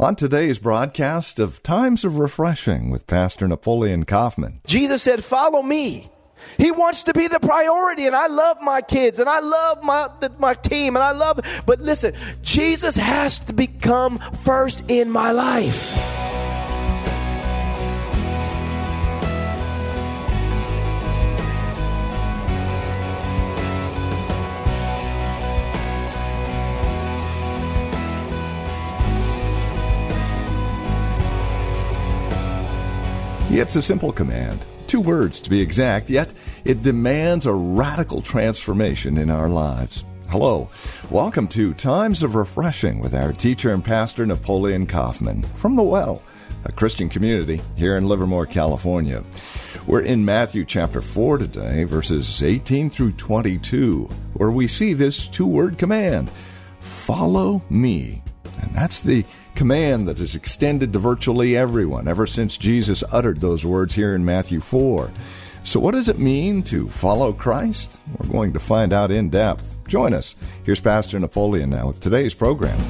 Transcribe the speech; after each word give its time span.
On 0.00 0.16
today's 0.16 0.58
broadcast 0.58 1.38
of 1.38 1.62
Times 1.62 2.06
of 2.06 2.16
Refreshing 2.16 2.88
with 2.88 3.06
Pastor 3.06 3.46
Napoleon 3.46 4.04
Kaufman. 4.04 4.62
Jesus 4.66 5.02
said, 5.02 5.22
Follow 5.22 5.60
me. 5.60 6.10
He 6.56 6.70
wants 6.70 7.02
to 7.02 7.12
be 7.12 7.28
the 7.28 7.38
priority, 7.38 8.06
and 8.06 8.16
I 8.16 8.26
love 8.28 8.62
my 8.62 8.80
kids, 8.80 9.18
and 9.18 9.28
I 9.28 9.40
love 9.40 9.82
my, 9.82 10.08
my 10.38 10.54
team, 10.54 10.96
and 10.96 11.02
I 11.02 11.12
love, 11.12 11.40
but 11.66 11.82
listen, 11.82 12.14
Jesus 12.40 12.96
has 12.96 13.40
to 13.40 13.52
become 13.52 14.18
first 14.42 14.82
in 14.88 15.10
my 15.10 15.32
life. 15.32 16.39
It's 33.52 33.74
a 33.74 33.82
simple 33.82 34.12
command, 34.12 34.64
two 34.86 35.00
words 35.00 35.40
to 35.40 35.50
be 35.50 35.60
exact, 35.60 36.08
yet 36.08 36.32
it 36.64 36.82
demands 36.82 37.46
a 37.46 37.52
radical 37.52 38.22
transformation 38.22 39.18
in 39.18 39.28
our 39.28 39.48
lives. 39.48 40.04
Hello, 40.28 40.70
welcome 41.10 41.48
to 41.48 41.74
Times 41.74 42.22
of 42.22 42.36
Refreshing 42.36 43.00
with 43.00 43.12
our 43.12 43.32
teacher 43.32 43.74
and 43.74 43.84
pastor 43.84 44.24
Napoleon 44.24 44.86
Kaufman 44.86 45.42
from 45.56 45.74
The 45.74 45.82
Well, 45.82 46.22
a 46.64 46.70
Christian 46.70 47.08
community 47.08 47.60
here 47.74 47.96
in 47.96 48.06
Livermore, 48.06 48.46
California. 48.46 49.24
We're 49.84 50.02
in 50.02 50.24
Matthew 50.24 50.64
chapter 50.64 51.02
4 51.02 51.38
today, 51.38 51.82
verses 51.82 52.44
18 52.44 52.88
through 52.88 53.12
22, 53.12 54.08
where 54.34 54.52
we 54.52 54.68
see 54.68 54.92
this 54.92 55.26
two 55.26 55.46
word 55.46 55.76
command 55.76 56.30
follow 56.78 57.62
me. 57.68 58.22
And 58.62 58.72
that's 58.72 59.00
the 59.00 59.24
command 59.60 60.08
that 60.08 60.18
is 60.18 60.34
extended 60.34 60.90
to 60.90 60.98
virtually 60.98 61.54
everyone 61.54 62.08
ever 62.08 62.26
since 62.26 62.56
Jesus 62.56 63.04
uttered 63.12 63.42
those 63.42 63.62
words 63.62 63.94
here 63.94 64.14
in 64.14 64.24
Matthew 64.24 64.58
4. 64.58 65.12
So, 65.64 65.78
what 65.78 65.90
does 65.90 66.08
it 66.08 66.18
mean 66.18 66.62
to 66.62 66.88
follow 66.88 67.34
Christ? 67.34 68.00
We're 68.16 68.32
going 68.32 68.54
to 68.54 68.58
find 68.58 68.94
out 68.94 69.10
in 69.10 69.28
depth. 69.28 69.76
Join 69.86 70.14
us. 70.14 70.34
Here's 70.64 70.80
Pastor 70.80 71.18
Napoleon 71.18 71.68
now 71.68 71.88
with 71.88 72.00
today's 72.00 72.32
program. 72.32 72.80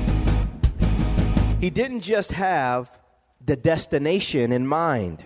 He 1.60 1.70
didn't 1.70 2.02
just 2.02 2.30
have 2.30 2.88
the 3.44 3.56
destination 3.56 4.52
in 4.52 4.64
mind, 4.64 5.24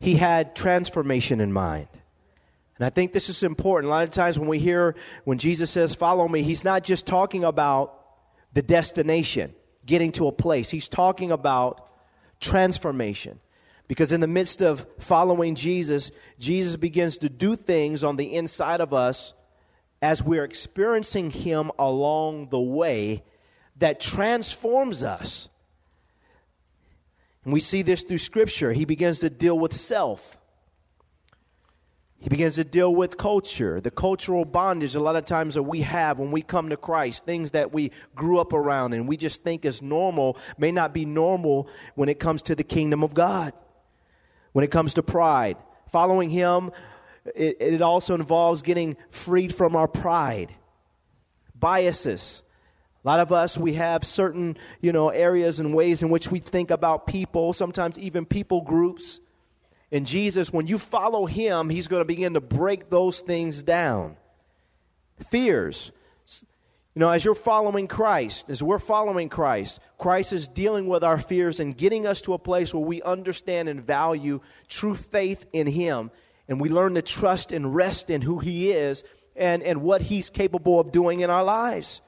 he 0.00 0.14
had 0.14 0.56
transformation 0.56 1.38
in 1.38 1.52
mind. 1.52 1.88
And 2.78 2.86
I 2.86 2.88
think 2.88 3.12
this 3.12 3.28
is 3.28 3.42
important. 3.42 3.90
A 3.90 3.94
lot 3.94 4.04
of 4.04 4.10
times 4.10 4.38
when 4.38 4.48
we 4.48 4.58
hear 4.58 4.96
when 5.24 5.36
Jesus 5.36 5.70
says, 5.70 5.94
Follow 5.94 6.26
me, 6.28 6.42
he's 6.42 6.64
not 6.64 6.82
just 6.82 7.04
talking 7.04 7.44
about 7.44 7.98
the 8.54 8.62
destination 8.62 9.54
getting 9.86 10.12
to 10.12 10.26
a 10.26 10.32
place. 10.32 10.70
He's 10.70 10.88
talking 10.88 11.30
about 11.30 11.88
transformation. 12.40 13.40
Because 13.88 14.12
in 14.12 14.20
the 14.20 14.26
midst 14.26 14.62
of 14.62 14.86
following 14.98 15.54
Jesus, 15.54 16.10
Jesus 16.38 16.76
begins 16.76 17.18
to 17.18 17.28
do 17.28 17.56
things 17.56 18.04
on 18.04 18.16
the 18.16 18.34
inside 18.34 18.80
of 18.80 18.94
us 18.94 19.34
as 20.00 20.22
we're 20.22 20.44
experiencing 20.44 21.30
Him 21.30 21.70
along 21.78 22.48
the 22.48 22.60
way 22.60 23.22
that 23.76 24.00
transforms 24.00 25.02
us. 25.02 25.48
And 27.44 27.52
we 27.52 27.60
see 27.60 27.82
this 27.82 28.02
through 28.02 28.18
Scripture. 28.18 28.72
He 28.72 28.84
begins 28.84 29.18
to 29.20 29.30
deal 29.30 29.58
with 29.58 29.74
self. 29.74 30.38
He 32.22 32.28
begins 32.28 32.54
to 32.54 32.62
deal 32.62 32.94
with 32.94 33.18
culture, 33.18 33.80
the 33.80 33.90
cultural 33.90 34.44
bondage 34.44 34.94
a 34.94 35.00
lot 35.00 35.16
of 35.16 35.24
times 35.24 35.54
that 35.54 35.64
we 35.64 35.80
have 35.80 36.20
when 36.20 36.30
we 36.30 36.40
come 36.40 36.68
to 36.68 36.76
Christ, 36.76 37.24
things 37.24 37.50
that 37.50 37.72
we 37.72 37.90
grew 38.14 38.38
up 38.38 38.52
around 38.52 38.92
and 38.92 39.08
we 39.08 39.16
just 39.16 39.42
think 39.42 39.64
is 39.64 39.82
normal 39.82 40.38
may 40.56 40.70
not 40.70 40.94
be 40.94 41.04
normal 41.04 41.68
when 41.96 42.08
it 42.08 42.20
comes 42.20 42.42
to 42.42 42.54
the 42.54 42.62
kingdom 42.62 43.02
of 43.02 43.12
God. 43.12 43.52
When 44.52 44.64
it 44.64 44.70
comes 44.70 44.94
to 44.94 45.02
pride, 45.02 45.56
following 45.90 46.30
Him, 46.30 46.70
it, 47.34 47.56
it 47.58 47.82
also 47.82 48.14
involves 48.14 48.62
getting 48.62 48.96
freed 49.10 49.52
from 49.52 49.74
our 49.74 49.88
pride, 49.88 50.54
biases. 51.58 52.44
A 53.04 53.08
lot 53.08 53.18
of 53.18 53.32
us, 53.32 53.58
we 53.58 53.72
have 53.72 54.04
certain, 54.04 54.56
you 54.80 54.92
know, 54.92 55.08
areas 55.08 55.58
and 55.58 55.74
ways 55.74 56.04
in 56.04 56.08
which 56.08 56.30
we 56.30 56.38
think 56.38 56.70
about 56.70 57.08
people, 57.08 57.52
sometimes 57.52 57.98
even 57.98 58.26
people 58.26 58.60
groups 58.60 59.18
and 59.92 60.06
Jesus, 60.06 60.50
when 60.50 60.66
you 60.66 60.78
follow 60.78 61.26
him, 61.26 61.68
he's 61.68 61.86
going 61.86 62.00
to 62.00 62.06
begin 62.06 62.32
to 62.32 62.40
break 62.40 62.88
those 62.88 63.20
things 63.20 63.62
down. 63.62 64.16
Fears. 65.28 65.92
You 66.94 67.00
know, 67.00 67.10
as 67.10 67.24
you're 67.24 67.34
following 67.34 67.86
Christ, 67.88 68.48
as 68.48 68.62
we're 68.62 68.78
following 68.78 69.28
Christ, 69.28 69.80
Christ 69.98 70.32
is 70.32 70.48
dealing 70.48 70.86
with 70.86 71.04
our 71.04 71.18
fears 71.18 71.60
and 71.60 71.76
getting 71.76 72.06
us 72.06 72.22
to 72.22 72.32
a 72.32 72.38
place 72.38 72.72
where 72.72 72.82
we 72.82 73.02
understand 73.02 73.68
and 73.68 73.82
value 73.82 74.40
true 74.66 74.94
faith 74.94 75.46
in 75.52 75.66
Him. 75.66 76.10
And 76.48 76.58
we 76.58 76.70
learn 76.70 76.94
to 76.94 77.02
trust 77.02 77.52
and 77.52 77.74
rest 77.74 78.08
in 78.08 78.22
who 78.22 78.38
He 78.38 78.72
is 78.72 79.04
and, 79.36 79.62
and 79.62 79.82
what 79.82 80.02
He's 80.02 80.30
capable 80.30 80.80
of 80.80 80.90
doing 80.90 81.20
in 81.20 81.28
our 81.28 81.44
lives. 81.44 82.00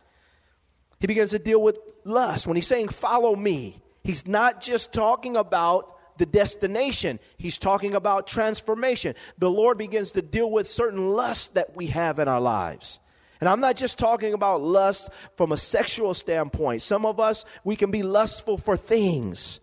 He 1.00 1.06
begins 1.06 1.30
to 1.30 1.38
deal 1.38 1.60
with 1.60 1.78
lust. 2.04 2.46
When 2.46 2.56
He's 2.56 2.66
saying, 2.66 2.88
Follow 2.88 3.36
me, 3.36 3.82
He's 4.02 4.26
not 4.26 4.62
just 4.62 4.92
talking 4.92 5.36
about 5.36 5.93
the 6.18 6.26
destination. 6.26 7.18
He's 7.36 7.58
talking 7.58 7.94
about 7.94 8.26
transformation. 8.26 9.14
The 9.38 9.50
Lord 9.50 9.78
begins 9.78 10.12
to 10.12 10.22
deal 10.22 10.50
with 10.50 10.68
certain 10.68 11.10
lusts 11.12 11.48
that 11.48 11.76
we 11.76 11.88
have 11.88 12.18
in 12.18 12.28
our 12.28 12.40
lives. 12.40 13.00
And 13.40 13.48
I'm 13.48 13.60
not 13.60 13.76
just 13.76 13.98
talking 13.98 14.32
about 14.32 14.62
lust 14.62 15.10
from 15.36 15.52
a 15.52 15.56
sexual 15.56 16.14
standpoint. 16.14 16.82
Some 16.82 17.04
of 17.04 17.20
us, 17.20 17.44
we 17.62 17.76
can 17.76 17.90
be 17.90 18.02
lustful 18.02 18.56
for 18.56 18.76
things 18.76 19.60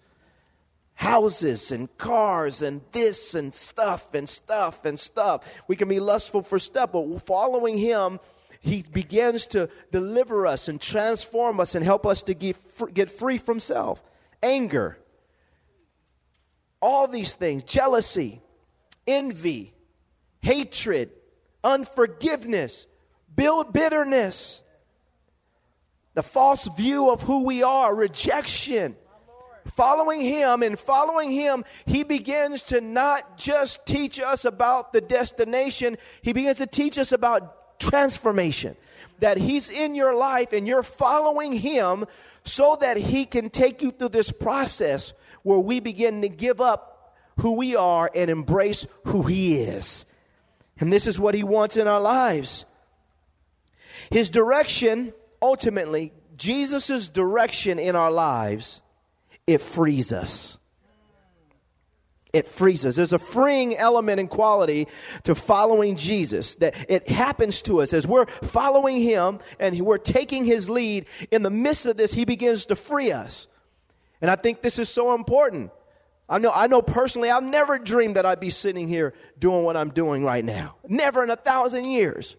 houses 1.01 1.72
and 1.72 1.95
cars 1.97 2.61
and 2.61 2.79
this 2.91 3.34
and 3.34 3.56
stuff 3.56 4.13
and 4.13 4.29
stuff 4.29 4.85
and 4.85 5.00
stuff. 5.00 5.44
We 5.67 5.75
can 5.75 5.90
be 5.90 6.00
lustful 6.00 6.44
for 6.44 6.59
stuff, 6.59 6.91
but 6.91 7.25
following 7.25 7.75
Him, 7.75 8.19
He 8.59 8.84
begins 8.84 9.47
to 9.47 9.67
deliver 9.90 10.45
us 10.45 10.67
and 10.67 10.79
transform 10.79 11.59
us 11.59 11.73
and 11.73 11.84
help 11.84 12.06
us 12.06 12.22
to 12.23 12.35
get, 12.35 12.56
get 12.94 13.09
free 13.09 13.40
from 13.40 13.59
self. 13.59 14.03
Anger. 14.44 14.97
All 16.81 17.07
these 17.07 17.33
things 17.33 17.63
jealousy, 17.63 18.41
envy, 19.07 19.73
hatred, 20.41 21.11
unforgiveness, 21.63 22.87
build 23.35 23.71
bitterness, 23.71 24.63
the 26.13 26.23
false 26.23 26.67
view 26.75 27.09
of 27.09 27.21
who 27.21 27.43
we 27.43 27.63
are, 27.63 27.93
rejection. 27.93 28.95
Following 29.73 30.21
him 30.21 30.63
and 30.63 30.77
following 30.77 31.29
him, 31.29 31.63
he 31.85 32.03
begins 32.03 32.63
to 32.63 32.81
not 32.81 33.37
just 33.37 33.85
teach 33.85 34.19
us 34.19 34.43
about 34.43 34.91
the 34.91 35.01
destination, 35.01 35.97
he 36.23 36.33
begins 36.33 36.57
to 36.57 36.65
teach 36.65 36.97
us 36.97 37.11
about 37.11 37.79
transformation. 37.79 38.75
That 39.19 39.37
he's 39.37 39.69
in 39.69 39.93
your 39.93 40.15
life 40.15 40.51
and 40.51 40.67
you're 40.67 40.83
following 40.83 41.53
him 41.53 42.05
so 42.43 42.75
that 42.81 42.97
he 42.97 43.25
can 43.25 43.51
take 43.51 43.83
you 43.83 43.91
through 43.91 44.09
this 44.09 44.31
process 44.31 45.13
where 45.43 45.59
we 45.59 45.79
begin 45.79 46.22
to 46.22 46.29
give 46.29 46.61
up 46.61 47.16
who 47.40 47.53
we 47.53 47.76
are 47.76 48.09
and 48.14 48.29
embrace 48.29 48.85
who 49.05 49.23
He 49.23 49.55
is. 49.55 50.05
And 50.79 50.91
this 50.91 51.08
is 51.08 51.20
what 51.20 51.35
He 51.35 51.43
wants 51.43 51.78
in 51.78 51.88
our 51.88 52.02
lives. 52.02 52.66
His 54.09 54.29
direction, 54.29 55.14
ultimately, 55.41 56.14
Jesus' 56.35 57.09
direction 57.09 57.79
in 57.79 57.96
our 57.96 58.11
lives, 58.11 58.82
it 59.47 59.61
frees 59.61 60.11
us. 60.11 60.58
It 62.34 62.47
frees 62.47 62.85
us. 62.85 62.96
There's 62.96 63.14
a 63.14 63.20
freeing 63.20 63.76
element 63.76 64.20
and 64.20 64.29
quality 64.29 64.87
to 65.23 65.35
following 65.35 65.97
Jesus 65.97 66.55
that 66.55 66.76
it 66.90 67.09
happens 67.09 67.61
to 67.64 67.82
us 67.82 67.94
as 67.94 68.08
we're 68.08 68.26
following 68.26 69.02
Him 69.02 69.40
and 69.59 69.78
we're 69.82 69.97
taking 69.97 70.46
His 70.46 70.70
lead. 70.70 71.05
In 71.29 71.44
the 71.44 71.49
midst 71.49 71.85
of 71.85 71.97
this, 71.97 72.14
He 72.14 72.23
begins 72.23 72.66
to 72.67 72.76
free 72.76 73.11
us. 73.11 73.47
And 74.22 74.29
I 74.29 74.35
think 74.35 74.62
this 74.62 74.79
is 74.79 74.90
so 74.90 75.16
important. 75.16 75.72
I 76.29 76.38
know, 76.38 76.52
I 76.53 76.68
know 76.68 76.82
personally, 76.82 77.29
I've 77.29 77.44
never 77.44 77.78
dreamed 77.78 78.16
that 78.16 78.26
I'd 78.26 78.40
be 78.40 78.52
sitting 78.52 78.88
here 78.88 79.14
doing 79.38 79.64
what 79.64 79.76
I'm 79.76 79.90
doing 79.90 80.23
right 80.23 80.46
now. 80.46 80.76
Never 80.88 81.23
in 81.23 81.29
a 81.29 81.35
thousand 81.35 81.85
years. 81.85 82.38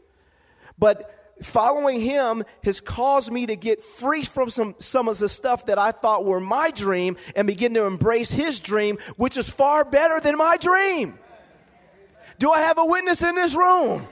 But 0.79 1.35
following 1.43 2.01
him 2.01 2.45
has 2.65 2.81
caused 2.81 3.31
me 3.31 3.47
to 3.47 3.57
get 3.57 3.85
free 3.85 4.25
from 4.25 4.49
some, 4.49 4.77
some 4.79 5.09
of 5.09 5.19
the 5.19 5.29
stuff 5.29 5.67
that 5.67 5.79
I 5.79 5.91
thought 5.91 6.25
were 6.25 6.41
my 6.41 6.71
dream 6.71 7.17
and 7.37 7.47
begin 7.47 7.75
to 7.75 7.85
embrace 7.85 8.31
his 8.31 8.61
dream, 8.61 8.99
which 9.17 9.37
is 9.37 9.51
far 9.51 9.85
better 9.85 10.21
than 10.21 10.39
my 10.39 10.57
dream. 10.57 11.19
Do 12.39 12.51
I 12.51 12.63
have 12.63 12.79
a 12.79 12.85
witness 12.85 13.23
in 13.23 13.35
this 13.35 13.55
room? 13.55 14.07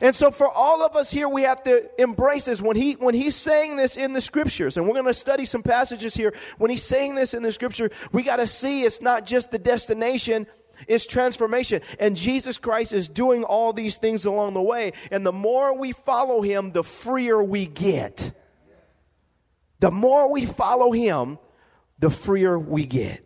And 0.00 0.14
so 0.14 0.30
for 0.30 0.48
all 0.48 0.82
of 0.82 0.96
us 0.96 1.10
here, 1.10 1.28
we 1.28 1.42
have 1.42 1.62
to 1.64 1.88
embrace 2.00 2.44
this. 2.44 2.60
When 2.60 2.76
he 2.76 2.94
when 2.94 3.14
he's 3.14 3.36
saying 3.36 3.76
this 3.76 3.96
in 3.96 4.12
the 4.12 4.20
scriptures, 4.20 4.76
and 4.76 4.86
we're 4.86 4.94
going 4.94 5.06
to 5.06 5.14
study 5.14 5.44
some 5.44 5.62
passages 5.62 6.14
here, 6.14 6.34
when 6.58 6.70
he's 6.70 6.84
saying 6.84 7.14
this 7.14 7.34
in 7.34 7.42
the 7.42 7.52
scripture, 7.52 7.90
we 8.12 8.22
got 8.22 8.36
to 8.36 8.46
see 8.46 8.82
it's 8.82 9.00
not 9.00 9.26
just 9.26 9.50
the 9.50 9.58
destination, 9.58 10.46
it's 10.86 11.06
transformation. 11.06 11.82
And 11.98 12.16
Jesus 12.16 12.58
Christ 12.58 12.92
is 12.92 13.08
doing 13.08 13.44
all 13.44 13.72
these 13.72 13.96
things 13.96 14.24
along 14.24 14.54
the 14.54 14.62
way. 14.62 14.92
And 15.10 15.24
the 15.24 15.32
more 15.32 15.76
we 15.76 15.92
follow 15.92 16.42
him, 16.42 16.72
the 16.72 16.84
freer 16.84 17.42
we 17.42 17.66
get. 17.66 18.32
The 19.80 19.90
more 19.90 20.30
we 20.30 20.46
follow 20.46 20.92
him, 20.92 21.38
the 21.98 22.10
freer 22.10 22.58
we 22.58 22.86
get. 22.86 23.22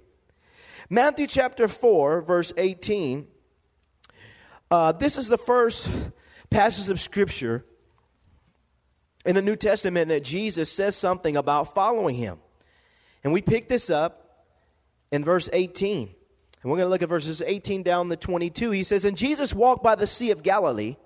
Matthew 0.88 1.26
chapter 1.26 1.68
4, 1.68 2.22
verse 2.22 2.52
18. 2.56 3.26
Uh, 4.70 4.92
this 4.92 5.16
is 5.16 5.28
the 5.28 5.38
first 5.38 5.88
passage 6.50 6.90
of 6.90 7.00
scripture 7.00 7.64
in 9.24 9.34
the 9.34 9.42
New 9.42 9.56
Testament 9.56 10.08
that 10.08 10.24
Jesus 10.24 10.70
says 10.70 10.96
something 10.96 11.36
about 11.36 11.74
following 11.74 12.14
him. 12.14 12.38
And 13.22 13.32
we 13.32 13.42
pick 13.42 13.68
this 13.68 13.90
up 13.90 14.46
in 15.10 15.24
verse 15.24 15.48
18. 15.52 16.08
And 16.62 16.70
we're 16.70 16.76
going 16.76 16.86
to 16.86 16.90
look 16.90 17.02
at 17.02 17.08
verses 17.08 17.42
18 17.44 17.82
down 17.82 18.08
to 18.08 18.16
22. 18.16 18.70
He 18.70 18.82
says, 18.82 19.04
And 19.04 19.16
Jesus 19.16 19.54
walked 19.54 19.82
by 19.82 19.94
the 19.94 20.06
Sea 20.06 20.30
of 20.30 20.42
Galilee. 20.42 20.96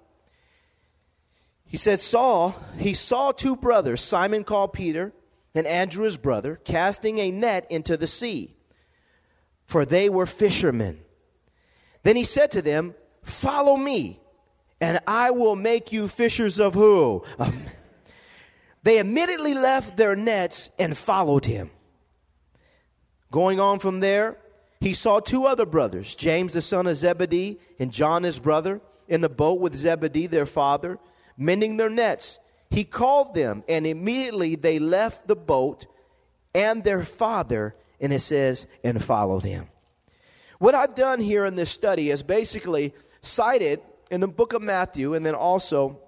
He 1.67 1.77
says, 1.77 2.03
saw, 2.03 2.53
he 2.79 2.95
saw 2.95 3.33
two 3.33 3.57
brothers, 3.57 4.01
Simon 4.01 4.45
called 4.45 4.73
Peter 4.73 5.13
and 5.55 5.67
Andrew 5.67 6.05
his 6.05 6.17
brother, 6.17 6.61
casting 6.65 7.19
a 7.19 7.31
net 7.31 7.67
into 7.71 7.97
the 7.97 8.07
sea, 8.07 8.57
for 9.67 9.85
they 9.85 10.09
were 10.09 10.27
fishermen. 10.27 11.01
Then 12.03 12.17
he 12.17 12.25
said 12.25 12.53
to 12.53 12.63
them, 12.63 12.95
Follow 13.23 13.77
me, 13.77 14.21
and 14.81 15.01
I 15.07 15.31
will 15.31 15.57
make 15.57 15.93
you 15.93 16.09
fishers 16.09 16.59
of 16.59 16.75
who? 16.75 17.25
They 18.85 18.99
immediately 18.99 19.55
left 19.55 19.97
their 19.97 20.15
nets 20.15 20.71
and 20.79 20.97
followed 20.97 21.47
him. 21.47 21.71
Going 23.33 23.59
on 23.59 23.79
from 23.79 24.01
there, 24.01 24.37
he 24.79 24.93
saw 24.93 25.21
two 25.21 25.47
other 25.47 25.65
brothers, 25.65 26.15
James 26.15 26.53
the 26.53 26.61
son 26.61 26.87
of 26.87 26.97
Zebedee 26.97 27.59
and 27.79 27.91
John 27.91 28.23
his 28.23 28.39
brother, 28.39 28.83
in 29.09 29.23
the 29.23 29.31
boat 29.31 29.59
with 29.59 29.75
Zebedee 29.75 30.27
their 30.27 30.47
father, 30.47 30.99
mending 31.37 31.79
their 31.79 31.89
nets. 31.89 32.39
He 32.71 32.85
called 32.85 33.35
them, 33.35 33.65
and 33.69 33.87
immediately 33.87 34.55
they 34.55 34.79
left 34.79 35.27
the 35.27 35.37
boat 35.37 35.87
and 36.55 36.85
their 36.85 37.05
father, 37.05 37.75
and 38.01 38.13
it 38.13 38.21
says, 38.21 38.67
and 38.85 39.03
followed 39.03 39.45
him. 39.45 39.69
What 40.59 40.75
I've 40.75 40.95
done 40.95 41.21
here 41.21 41.47
in 41.47 41.57
this 41.57 41.71
study 41.71 42.11
is 42.11 42.23
basically 42.23 42.95
cited 43.23 43.81
in 44.15 44.21
the 44.21 44.29
book 44.29 44.53
of 44.53 44.63
Matthew 44.63 45.15
and 45.15 45.27
then 45.27 45.35
also 45.35 45.99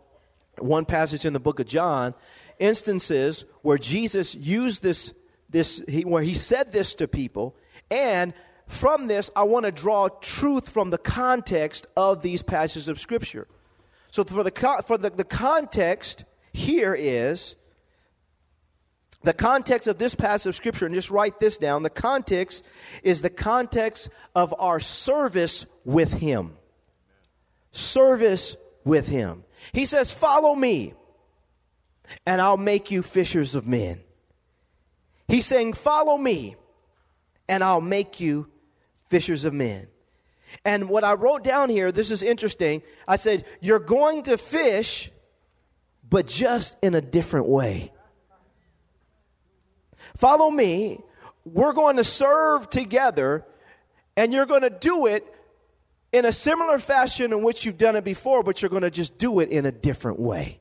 one 0.58 0.84
passage 0.84 1.24
in 1.24 1.32
the 1.32 1.40
book 1.40 1.60
of 1.60 1.66
John 1.66 2.14
instances 2.58 3.44
where 3.62 3.76
Jesus 3.76 4.34
used 4.34 4.82
this, 4.82 5.12
this 5.50 5.82
he, 5.88 6.04
where 6.04 6.22
he 6.22 6.34
said 6.34 6.72
this 6.72 6.94
to 6.94 7.08
people 7.08 7.56
and 7.90 8.32
from 8.68 9.06
this, 9.06 9.30
I 9.36 9.44
want 9.44 9.66
to 9.66 9.72
draw 9.72 10.08
truth 10.08 10.68
from 10.68 10.90
the 10.90 10.98
context 10.98 11.86
of 11.96 12.22
these 12.22 12.42
passages 12.42 12.88
of 12.88 12.98
Scripture. 12.98 13.46
So, 14.10 14.24
for 14.24 14.42
the, 14.42 14.82
for 14.86 14.98
the, 14.98 15.10
the 15.10 15.24
context 15.24 16.24
here 16.52 16.94
is 16.94 17.54
the 19.22 19.32
context 19.32 19.86
of 19.88 19.98
this 19.98 20.14
passage 20.14 20.48
of 20.48 20.56
Scripture, 20.56 20.86
and 20.86 20.94
just 20.94 21.10
write 21.10 21.38
this 21.38 21.58
down 21.58 21.82
the 21.84 21.90
context 21.90 22.64
is 23.02 23.22
the 23.22 23.30
context 23.30 24.08
of 24.34 24.54
our 24.58 24.80
service 24.80 25.66
with 25.84 26.12
Him. 26.14 26.56
Service 27.76 28.56
with 28.84 29.06
Him. 29.06 29.44
He 29.72 29.86
says, 29.86 30.12
Follow 30.12 30.54
me, 30.54 30.94
and 32.24 32.40
I'll 32.40 32.56
make 32.56 32.90
you 32.90 33.02
fishers 33.02 33.54
of 33.54 33.66
men. 33.66 34.00
He's 35.28 35.46
saying, 35.46 35.74
Follow 35.74 36.16
me, 36.16 36.56
and 37.48 37.62
I'll 37.62 37.80
make 37.80 38.20
you 38.20 38.48
fishers 39.08 39.44
of 39.44 39.52
men. 39.52 39.88
And 40.64 40.88
what 40.88 41.04
I 41.04 41.14
wrote 41.14 41.42
down 41.44 41.68
here, 41.68 41.92
this 41.92 42.10
is 42.10 42.22
interesting. 42.22 42.82
I 43.06 43.16
said, 43.16 43.44
You're 43.60 43.78
going 43.78 44.24
to 44.24 44.38
fish, 44.38 45.10
but 46.08 46.26
just 46.26 46.76
in 46.82 46.94
a 46.94 47.00
different 47.00 47.46
way. 47.46 47.92
Follow 50.16 50.50
me. 50.50 51.00
We're 51.44 51.74
going 51.74 51.96
to 51.96 52.04
serve 52.04 52.70
together, 52.70 53.44
and 54.16 54.32
you're 54.32 54.46
going 54.46 54.62
to 54.62 54.70
do 54.70 55.06
it 55.06 55.24
in 56.12 56.24
a 56.24 56.32
similar 56.32 56.78
fashion 56.78 57.32
in 57.32 57.42
which 57.42 57.64
you've 57.64 57.78
done 57.78 57.96
it 57.96 58.04
before, 58.04 58.42
but 58.42 58.62
you're 58.62 58.68
going 58.68 58.82
to 58.82 58.90
just 58.90 59.18
do 59.18 59.40
it 59.40 59.50
in 59.50 59.66
a 59.66 59.72
different 59.72 60.18
way. 60.18 60.60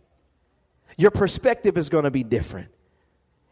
Your 0.97 1.11
perspective 1.11 1.77
is 1.77 1.89
going 1.89 2.05
to 2.05 2.11
be 2.11 2.23
different 2.23 2.69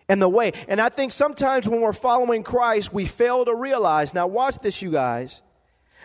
and 0.09 0.21
the 0.21 0.29
way. 0.29 0.53
And 0.67 0.81
I 0.81 0.89
think 0.89 1.11
sometimes 1.11 1.67
when 1.67 1.81
we're 1.81 1.93
following 1.93 2.43
Christ, 2.43 2.93
we 2.93 3.05
fail 3.05 3.45
to 3.45 3.55
realize 3.55 4.13
now, 4.13 4.27
watch 4.27 4.57
this, 4.59 4.81
you 4.81 4.91
guys, 4.91 5.41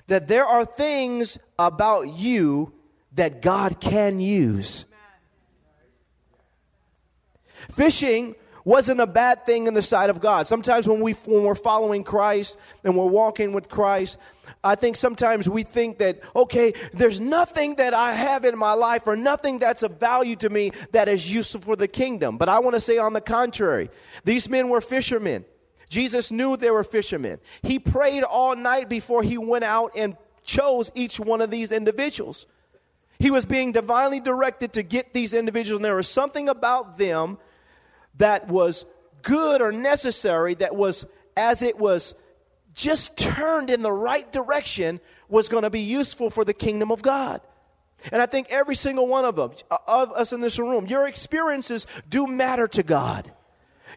that 0.07 0.29
there 0.29 0.47
are 0.47 0.65
things 0.65 1.39
about 1.59 2.17
you 2.17 2.73
that 3.13 3.43
God 3.43 3.81
can 3.81 4.21
use. 4.21 4.85
Fishing 7.73 8.35
wasn't 8.65 9.01
a 9.01 9.07
bad 9.07 9.47
thing 9.47 9.67
in 9.67 9.75
the 9.75 9.83
sight 9.83 10.11
of 10.11 10.21
God. 10.21 10.47
Sometimes 10.47 10.87
when, 10.87 11.01
we, 11.01 11.13
when 11.13 11.43
we're 11.43 11.55
following 11.55 12.05
Christ 12.05 12.57
and 12.85 12.97
we're 12.97 13.07
walking 13.07 13.53
with 13.53 13.69
Christ, 13.69 14.19
I 14.63 14.75
think 14.75 14.97
sometimes 14.97 15.49
we 15.49 15.63
think 15.63 15.99
that, 15.99 16.21
okay, 16.35 16.73
there's 16.93 17.21
nothing 17.21 17.77
that 17.77 17.95
I 17.95 18.13
have 18.13 18.45
in 18.45 18.59
my 18.59 18.73
life 18.73 19.07
or 19.07 19.17
nothing 19.17 19.59
that's 19.59 19.83
of 19.83 20.01
value 20.01 20.37
to 20.37 20.51
me 20.51 20.73
that 20.93 21.09
is 21.09 21.31
useful 21.31 21.61
for 21.61 21.77
the 21.77 21.89
kingdom. 21.89 22.39
But 22.39 22.49
I 22.49 22.59
want 22.59 22.75
to 22.75 22.81
say, 22.81 22.99
on 22.99 23.13
the 23.13 23.21
contrary, 23.21 23.91
these 24.25 24.49
men 24.49 24.69
were 24.69 24.81
fishermen. 24.81 25.45
Jesus 25.89 26.31
knew 26.33 26.57
they 26.57 26.71
were 26.71 26.85
fishermen. 26.85 27.39
He 27.63 27.79
prayed 27.79 28.25
all 28.25 28.57
night 28.57 28.89
before 28.89 29.23
he 29.23 29.39
went 29.39 29.65
out 29.65 29.93
and 29.95 30.17
chose 30.45 30.91
each 30.95 31.21
one 31.21 31.41
of 31.41 31.51
these 31.51 31.73
individuals. 31.73 32.47
He 33.19 33.31
was 33.31 33.45
being 33.45 33.73
divinely 33.73 34.21
directed 34.21 34.75
to 34.75 34.83
get 34.83 35.13
these 35.13 35.35
individuals, 35.35 35.79
and 35.79 35.85
there 35.85 35.97
was 35.97 36.09
something 36.09 36.49
about 36.49 36.99
them 36.99 37.39
that 38.17 38.49
was 38.49 38.85
good 39.23 39.61
or 39.61 39.73
necessary 39.73 40.55
that 40.55 40.75
was 40.75 41.07
as 41.37 41.63
it 41.63 41.79
was 41.79 42.15
just 42.79 43.17
turned 43.17 43.71
in 43.71 43.83
the 43.83 43.93
right 43.93 44.33
direction 44.33 45.01
was 45.29 45.49
going 45.49 45.65
to 45.65 45.71
be 45.71 45.81
useful 45.81 46.31
for 46.31 46.45
the 46.45 46.55
kingdom 46.55 46.93
of 46.93 47.03
God. 47.03 47.41
And 48.13 48.23
I 48.23 48.27
think 48.27 48.47
every 48.51 48.77
single 48.77 49.09
one 49.09 49.25
of 49.25 49.35
them, 49.35 49.51
uh, 49.71 49.79
of 49.87 50.13
us 50.13 50.33
in 50.33 50.41
this 50.41 50.59
room, 50.61 50.87
your 50.87 51.09
experiences 51.09 51.89
do 52.09 52.29
matter 52.29 52.69
to 52.69 52.85
God. 52.85 53.33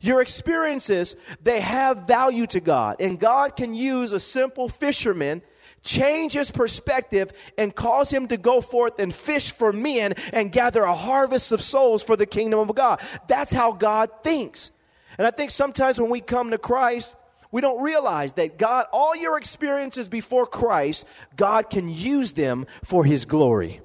Your 0.02 0.20
experiences, 0.20 1.16
they 1.44 1.60
have 1.60 2.08
value 2.08 2.48
to 2.48 2.60
God. 2.60 2.96
And 3.00 3.20
God 3.20 3.56
can 3.56 3.76
use 3.76 4.14
a 4.14 4.20
simple 4.20 4.68
fisherman, 4.68 5.44
change 5.84 6.34
his 6.34 6.50
perspective, 6.50 7.32
and 7.60 7.76
cause 7.76 8.10
him 8.10 8.28
to 8.30 8.38
go 8.38 8.62
forth 8.62 8.98
and 8.98 9.14
fish 9.14 9.52
for 9.52 9.72
men 9.72 10.16
and 10.34 10.52
gather 10.52 10.82
a 10.82 10.96
harvest 10.96 11.52
of 11.52 11.62
souls 11.62 12.02
for 12.02 12.16
the 12.16 12.26
kingdom 12.26 12.60
of 12.60 12.76
God. 12.76 13.00
That's 13.28 13.54
how 13.54 13.74
God 13.74 14.10
thinks. 14.24 14.72
And 15.20 15.28
I 15.28 15.30
think 15.32 15.52
sometimes 15.52 16.02
when 16.02 16.10
we 16.10 16.20
come 16.20 16.50
to 16.50 16.58
Christ, 16.58 17.16
we 17.52 17.62
don't 17.62 17.82
realize 17.82 18.34
that 18.34 18.58
God, 18.58 18.88
all 18.92 19.16
your 19.16 19.38
experiences 19.38 20.08
before 20.08 20.48
Christ, 20.48 21.06
God 21.36 21.70
can 21.70 21.90
use 21.90 22.32
them 22.32 22.66
for 22.84 23.04
His 23.04 23.26
glory. 23.26 23.82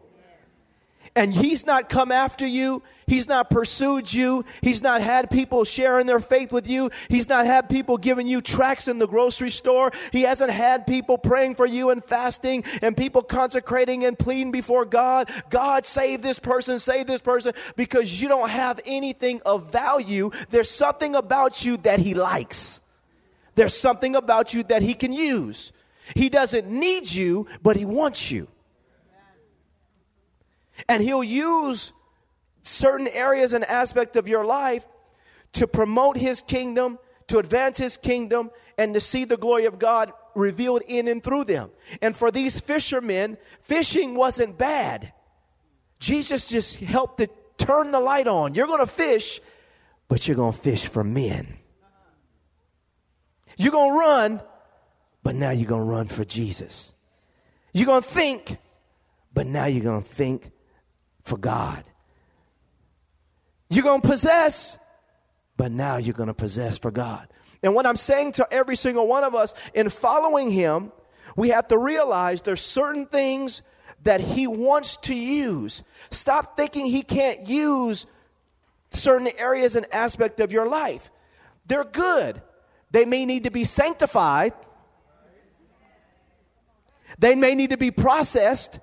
And 1.17 1.35
He's 1.35 1.65
not 1.65 1.89
come 1.89 2.13
after 2.13 2.47
you. 2.47 2.83
He's 3.07 3.27
not 3.27 3.49
pursued 3.49 4.13
you. 4.13 4.45
He's 4.61 4.83
not 4.83 5.01
had 5.01 5.31
people 5.31 5.65
sharing 5.65 6.07
their 6.07 6.21
faith 6.21 6.53
with 6.53 6.69
you. 6.69 6.91
He's 7.09 7.29
not 7.29 7.47
had 7.47 7.71
people 7.71 7.97
giving 7.97 8.27
you 8.27 8.43
tracts 8.43 8.87
in 8.87 8.99
the 8.99 9.07
grocery 9.07 9.49
store. 9.49 9.93
He 10.13 10.23
hasn't 10.23 10.51
had 10.51 10.87
people 10.87 11.17
praying 11.17 11.55
for 11.55 11.65
you 11.65 11.91
and 11.91 12.05
fasting 12.05 12.65
and 12.83 12.97
people 12.97 13.23
consecrating 13.23 14.05
and 14.05 14.19
pleading 14.19 14.51
before 14.51 14.85
God. 14.85 15.31
God, 15.49 15.87
save 15.87 16.21
this 16.21 16.39
person, 16.39 16.79
save 16.79 17.07
this 17.07 17.23
person, 17.23 17.55
because 17.77 18.21
you 18.21 18.29
don't 18.29 18.51
have 18.51 18.79
anything 18.85 19.41
of 19.47 19.73
value. 19.73 20.31
There's 20.51 20.71
something 20.71 21.15
about 21.15 21.65
you 21.65 21.79
that 21.79 21.99
He 21.99 22.13
likes. 22.13 22.81
There's 23.57 23.77
something 23.77 24.15
about 24.15 24.55
you 24.55 24.63
that 24.65 24.83
He 24.83 24.95
can 24.95 25.13
use. 25.13 25.73
He 26.15 26.29
doesn't 26.29 26.69
need 26.69 27.11
you, 27.11 27.47
but 27.63 27.77
He 27.77 27.85
wants 27.85 28.31
you. 28.31 28.47
And 30.89 31.03
He'll 31.03 31.25
use 31.25 31.93
certain 32.63 33.09
areas 33.09 33.55
and 33.55 33.65
aspect 33.65 34.15
of 34.15 34.29
your 34.29 34.45
life 34.45 34.87
to 35.55 35.67
promote 35.67 36.17
His 36.17 36.43
kingdom, 36.43 36.99
to 37.29 37.39
advance 37.39 37.79
His 37.79 37.97
kingdom, 37.97 38.51
and 38.79 38.95
to 38.95 39.01
see 39.01 39.25
the 39.25 39.39
glory 39.39 39.65
of 39.65 39.79
God 39.79 40.13
revealed 40.35 40.83
in 40.87 41.09
and 41.09 41.23
through 41.23 41.45
them. 41.45 41.71
And 42.03 42.15
for 42.15 42.31
these 42.31 42.61
fishermen, 42.61 43.39
fishing 43.63 44.15
wasn't 44.15 44.59
bad. 44.59 45.13
Jesus 45.99 46.49
just 46.49 46.77
helped 46.77 47.19
to 47.19 47.29
turn 47.57 47.91
the 47.91 48.01
light 48.01 48.29
on. 48.29 48.55
You're 48.55 48.67
going 48.67 48.81
to 48.81 48.87
fish, 48.87 49.41
but 50.09 50.29
you're 50.29 50.37
going 50.37 50.53
to 50.53 50.59
fish 50.59 50.87
for 50.87 51.03
men. 51.03 51.57
You're 53.57 53.73
going 53.73 53.93
to 53.93 53.99
run, 53.99 54.43
but 55.23 55.35
now 55.35 55.51
you're 55.51 55.69
going 55.69 55.83
to 55.83 55.91
run 55.91 56.07
for 56.09 56.25
Jesus. 56.25 56.93
You're 57.73 57.87
going 57.87 58.03
to 58.03 58.09
think, 58.09 58.59
but 59.35 59.47
now 59.47 59.67
you're 59.67 59.83
going 59.83 60.03
to 60.03 60.09
think 60.09 60.51
for 61.23 61.37
God. 61.37 61.83
You're 63.69 63.85
going 63.85 64.01
to 64.03 64.09
possess, 64.09 64.79
but 65.57 65.73
now 65.73 65.97
you're 65.97 66.15
going 66.15 66.29
to 66.29 66.35
possess 66.35 66.79
for 66.79 66.91
God. 66.91 67.29
And 67.63 67.75
what 67.75 67.87
I'm 67.87 67.97
saying 67.97 68.33
to 68.33 68.47
every 68.53 68.77
single 68.77 69.09
one 69.09 69.25
of 69.25 69.35
us 69.35 69.55
in 69.75 69.89
following 69.89 70.51
Him, 70.51 70.93
we 71.37 71.49
have 71.49 71.69
to 71.69 71.79
realize 71.79 72.43
there's 72.43 72.61
certain 72.61 73.07
things 73.07 73.63
that 74.03 74.21
He 74.21 74.47
wants 74.47 74.97
to 74.99 75.15
use. 75.15 75.83
Stop 76.11 76.57
thinking 76.57 76.87
He 76.87 77.03
can't 77.03 77.49
use 77.49 78.07
certain 78.93 79.29
areas 79.39 79.77
and 79.77 79.87
aspect 79.93 80.41
of 80.41 80.53
your 80.53 80.69
life. 80.69 81.11
They're 81.67 81.85
good. 81.85 82.41
They 82.97 83.05
may 83.05 83.27
need 83.27 83.45
to 83.45 83.51
be 83.51 83.67
sanctified. 83.67 84.55
They 87.19 87.35
may 87.35 87.55
need 87.55 87.69
to 87.69 87.77
be 87.77 87.91
processed. 87.91 88.81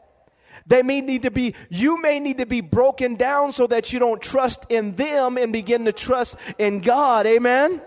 They 0.68 0.84
may 0.84 1.02
need 1.02 1.24
to 1.24 1.32
be, 1.32 1.56
you 1.72 2.00
may 2.00 2.20
need 2.20 2.38
to 2.38 2.46
be 2.46 2.62
broken 2.62 3.16
down 3.16 3.54
so 3.54 3.66
that 3.66 3.92
you 3.92 3.98
don't 3.98 4.22
trust 4.22 4.68
in 4.70 4.96
them 4.96 5.40
and 5.40 5.52
begin 5.52 5.86
to 5.86 5.92
trust 5.92 6.36
in 6.60 6.82
God. 6.82 7.26
Amen? 7.26 7.82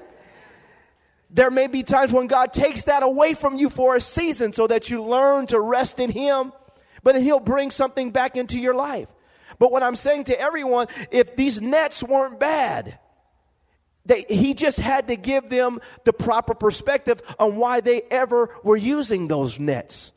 There 1.30 1.52
may 1.52 1.68
be 1.68 1.84
times 1.84 2.12
when 2.12 2.26
God 2.26 2.52
takes 2.52 2.82
that 2.86 3.04
away 3.04 3.34
from 3.34 3.56
you 3.56 3.70
for 3.70 3.94
a 3.94 4.00
season 4.00 4.52
so 4.52 4.66
that 4.66 4.90
you 4.90 5.04
learn 5.04 5.46
to 5.46 5.60
rest 5.60 6.00
in 6.00 6.10
Him, 6.10 6.52
but 7.04 7.14
then 7.14 7.22
He'll 7.22 7.38
bring 7.38 7.70
something 7.70 8.10
back 8.10 8.36
into 8.36 8.58
your 8.58 8.74
life. 8.74 9.06
But 9.60 9.70
what 9.70 9.84
I'm 9.84 9.94
saying 9.94 10.24
to 10.24 10.40
everyone, 10.40 10.88
if 11.12 11.36
these 11.36 11.62
nets 11.62 12.02
weren't 12.02 12.40
bad, 12.40 12.98
they, 14.06 14.24
he 14.28 14.54
just 14.54 14.78
had 14.78 15.08
to 15.08 15.16
give 15.16 15.50
them 15.50 15.80
the 16.04 16.12
proper 16.12 16.54
perspective 16.54 17.20
on 17.38 17.56
why 17.56 17.80
they 17.80 18.02
ever 18.10 18.50
were 18.62 18.76
using 18.76 19.28
those 19.28 19.58
nets. 19.58 20.12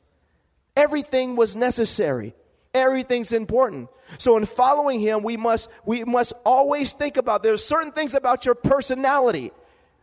Everything 0.75 1.35
was 1.35 1.55
necessary. 1.55 2.35
Everything's 2.73 3.31
important. 3.31 3.89
So 4.19 4.37
in 4.37 4.45
following 4.45 4.99
him, 4.99 5.23
we 5.23 5.37
must 5.37 5.69
we 5.85 6.03
must 6.03 6.33
always 6.45 6.93
think 6.93 7.17
about 7.17 7.43
there's 7.43 7.63
certain 7.63 7.91
things 7.91 8.13
about 8.13 8.45
your 8.45 8.55
personality 8.55 9.51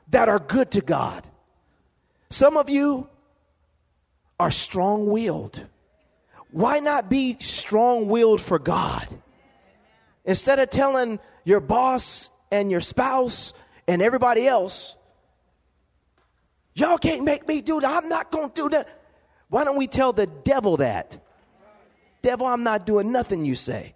that 0.09 0.29
are 0.29 0.39
good 0.39 0.73
to 0.73 0.81
God. 0.81 1.27
Some 2.29 2.57
of 2.57 2.69
you 2.69 3.09
are 4.39 4.51
strong-willed. 4.51 5.65
Why 6.51 6.81
not 6.81 7.09
be 7.09 7.37
strong-willed 7.41 8.41
for 8.41 8.59
God? 8.59 9.07
Instead 10.25 10.59
of 10.59 10.71
telling 10.71 11.21
your 11.45 11.61
boss 11.61 12.31
and 12.51 12.71
your 12.71 12.81
spouse 12.81 13.55
and 13.89 14.03
everybody 14.03 14.47
else, 14.47 14.97
y'all 16.75 16.99
can't 16.99 17.25
make 17.25 17.47
me 17.47 17.61
do 17.61 17.81
that. 17.81 18.03
I'm 18.03 18.09
not 18.09 18.31
going 18.31 18.51
to 18.51 18.55
do 18.55 18.69
that. 18.71 18.89
Why 19.49 19.65
don't 19.65 19.77
we 19.77 19.87
tell 19.87 20.13
the 20.13 20.27
devil 20.27 20.79
that? 20.79 21.19
Devil, 22.23 22.47
I'm 22.47 22.65
not 22.65 22.87
doing 22.87 23.13
nothing 23.13 23.45
you 23.45 23.55
say. 23.55 23.95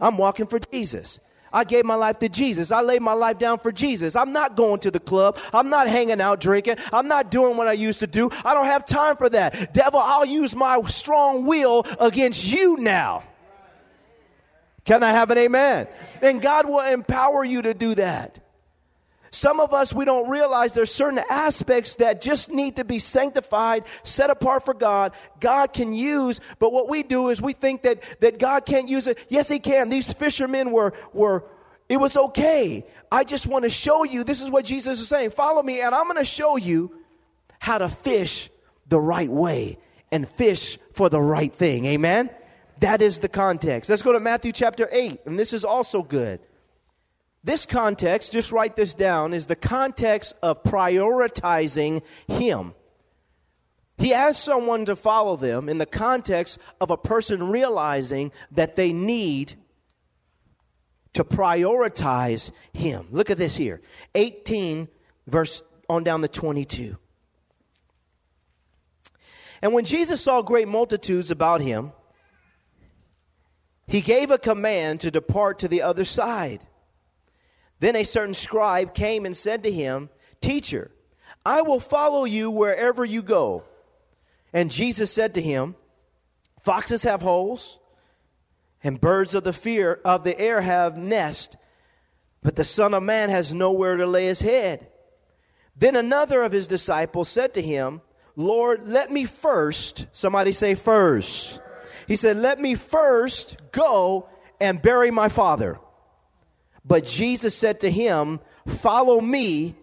I'm 0.00 0.18
walking 0.18 0.46
for 0.46 0.58
Jesus. 0.58 1.18
I 1.50 1.64
gave 1.64 1.84
my 1.84 1.94
life 1.94 2.18
to 2.18 2.28
Jesus. 2.28 2.70
I 2.70 2.82
laid 2.82 3.00
my 3.00 3.14
life 3.14 3.38
down 3.38 3.58
for 3.58 3.72
Jesus. 3.72 4.16
I'm 4.16 4.32
not 4.32 4.54
going 4.54 4.80
to 4.80 4.90
the 4.90 5.00
club. 5.00 5.38
I'm 5.52 5.70
not 5.70 5.88
hanging 5.88 6.20
out 6.20 6.40
drinking. 6.40 6.76
I'm 6.92 7.08
not 7.08 7.30
doing 7.30 7.56
what 7.56 7.68
I 7.68 7.72
used 7.72 8.00
to 8.00 8.06
do. 8.06 8.30
I 8.44 8.52
don't 8.52 8.66
have 8.66 8.84
time 8.84 9.16
for 9.16 9.30
that. 9.30 9.72
Devil, 9.72 9.98
I'll 9.98 10.26
use 10.26 10.54
my 10.54 10.80
strong 10.82 11.46
will 11.46 11.86
against 11.98 12.46
you 12.46 12.76
now. 12.76 13.24
Can 14.84 15.02
I 15.02 15.12
have 15.12 15.30
an 15.30 15.38
amen? 15.38 15.88
And 16.22 16.40
God 16.40 16.66
will 16.66 16.80
empower 16.80 17.44
you 17.44 17.62
to 17.62 17.74
do 17.74 17.94
that. 17.94 18.40
Some 19.38 19.60
of 19.60 19.72
us, 19.72 19.94
we 19.94 20.04
don't 20.04 20.28
realize 20.28 20.72
there's 20.72 20.92
certain 20.92 21.22
aspects 21.30 21.94
that 21.96 22.20
just 22.20 22.50
need 22.50 22.74
to 22.74 22.84
be 22.84 22.98
sanctified, 22.98 23.84
set 24.02 24.30
apart 24.30 24.64
for 24.64 24.74
God. 24.74 25.12
God 25.38 25.72
can 25.72 25.92
use, 25.92 26.40
but 26.58 26.72
what 26.72 26.88
we 26.88 27.04
do 27.04 27.28
is 27.28 27.40
we 27.40 27.52
think 27.52 27.82
that, 27.82 28.02
that 28.18 28.40
God 28.40 28.66
can't 28.66 28.88
use 28.88 29.06
it. 29.06 29.16
Yes, 29.28 29.48
He 29.48 29.60
can. 29.60 29.90
These 29.90 30.12
fishermen 30.12 30.72
were, 30.72 30.92
were, 31.12 31.44
it 31.88 31.98
was 31.98 32.16
okay. 32.16 32.84
I 33.12 33.22
just 33.22 33.46
want 33.46 33.62
to 33.62 33.70
show 33.70 34.02
you, 34.02 34.24
this 34.24 34.42
is 34.42 34.50
what 34.50 34.64
Jesus 34.64 34.98
is 34.98 35.06
saying. 35.06 35.30
Follow 35.30 35.62
me, 35.62 35.82
and 35.82 35.94
I'm 35.94 36.06
going 36.06 36.16
to 36.16 36.24
show 36.24 36.56
you 36.56 36.98
how 37.60 37.78
to 37.78 37.88
fish 37.88 38.50
the 38.88 38.98
right 38.98 39.30
way 39.30 39.78
and 40.10 40.28
fish 40.28 40.80
for 40.94 41.08
the 41.08 41.20
right 41.20 41.52
thing. 41.52 41.84
Amen? 41.84 42.28
That 42.80 43.00
is 43.02 43.20
the 43.20 43.28
context. 43.28 43.88
Let's 43.88 44.02
go 44.02 44.12
to 44.12 44.20
Matthew 44.20 44.50
chapter 44.50 44.88
8, 44.90 45.20
and 45.26 45.38
this 45.38 45.52
is 45.52 45.64
also 45.64 46.02
good. 46.02 46.40
This 47.48 47.64
context, 47.64 48.32
just 48.32 48.52
write 48.52 48.76
this 48.76 48.92
down, 48.92 49.32
is 49.32 49.46
the 49.46 49.56
context 49.56 50.34
of 50.42 50.62
prioritizing 50.64 52.02
Him. 52.26 52.74
He 53.96 54.12
asks 54.12 54.44
someone 54.44 54.84
to 54.84 54.94
follow 54.94 55.34
them 55.34 55.70
in 55.70 55.78
the 55.78 55.86
context 55.86 56.58
of 56.78 56.90
a 56.90 56.98
person 56.98 57.48
realizing 57.48 58.32
that 58.50 58.76
they 58.76 58.92
need 58.92 59.54
to 61.14 61.24
prioritize 61.24 62.50
Him. 62.74 63.08
Look 63.10 63.30
at 63.30 63.38
this 63.38 63.56
here 63.56 63.80
18, 64.14 64.86
verse 65.26 65.62
on 65.88 66.04
down 66.04 66.20
to 66.20 66.28
22. 66.28 66.98
And 69.62 69.72
when 69.72 69.86
Jesus 69.86 70.20
saw 70.20 70.42
great 70.42 70.68
multitudes 70.68 71.30
about 71.30 71.62
him, 71.62 71.92
he 73.86 74.02
gave 74.02 74.30
a 74.30 74.36
command 74.36 75.00
to 75.00 75.10
depart 75.10 75.60
to 75.60 75.68
the 75.68 75.80
other 75.80 76.04
side. 76.04 76.60
Then 77.80 77.96
a 77.96 78.04
certain 78.04 78.34
scribe 78.34 78.94
came 78.94 79.24
and 79.24 79.36
said 79.36 79.62
to 79.62 79.72
him, 79.72 80.10
Teacher, 80.40 80.90
I 81.44 81.62
will 81.62 81.80
follow 81.80 82.24
you 82.24 82.50
wherever 82.50 83.04
you 83.04 83.22
go. 83.22 83.64
And 84.52 84.70
Jesus 84.70 85.12
said 85.12 85.34
to 85.34 85.42
him, 85.42 85.76
Foxes 86.62 87.04
have 87.04 87.22
holes, 87.22 87.78
and 88.82 89.00
birds 89.00 89.34
of 89.34 89.44
the 89.44 89.52
fear 89.52 90.00
of 90.04 90.24
the 90.24 90.38
air 90.38 90.60
have 90.60 90.96
nests, 90.96 91.56
but 92.42 92.56
the 92.56 92.64
Son 92.64 92.94
of 92.94 93.02
Man 93.02 93.30
has 93.30 93.54
nowhere 93.54 93.96
to 93.96 94.06
lay 94.06 94.26
his 94.26 94.40
head. 94.40 94.88
Then 95.76 95.96
another 95.96 96.42
of 96.42 96.52
his 96.52 96.66
disciples 96.66 97.28
said 97.28 97.54
to 97.54 97.62
him, 97.62 98.00
Lord, 98.34 98.86
let 98.86 99.10
me 99.10 99.24
first, 99.24 100.06
somebody 100.12 100.52
say 100.52 100.74
first. 100.74 101.60
He 102.06 102.16
said, 102.16 102.36
Let 102.36 102.60
me 102.60 102.74
first 102.74 103.56
go 103.72 104.28
and 104.60 104.80
bury 104.80 105.10
my 105.10 105.28
father. 105.28 105.78
But 106.88 107.04
Jesus 107.04 107.54
said 107.54 107.80
to 107.80 107.90
him, 107.90 108.40
Follow 108.66 109.20
me 109.20 109.76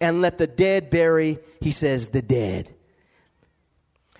and 0.00 0.20
let 0.20 0.38
the 0.38 0.46
dead 0.46 0.90
bury, 0.90 1.38
he 1.60 1.72
says, 1.72 2.08
the 2.08 2.22
dead. 2.22 2.74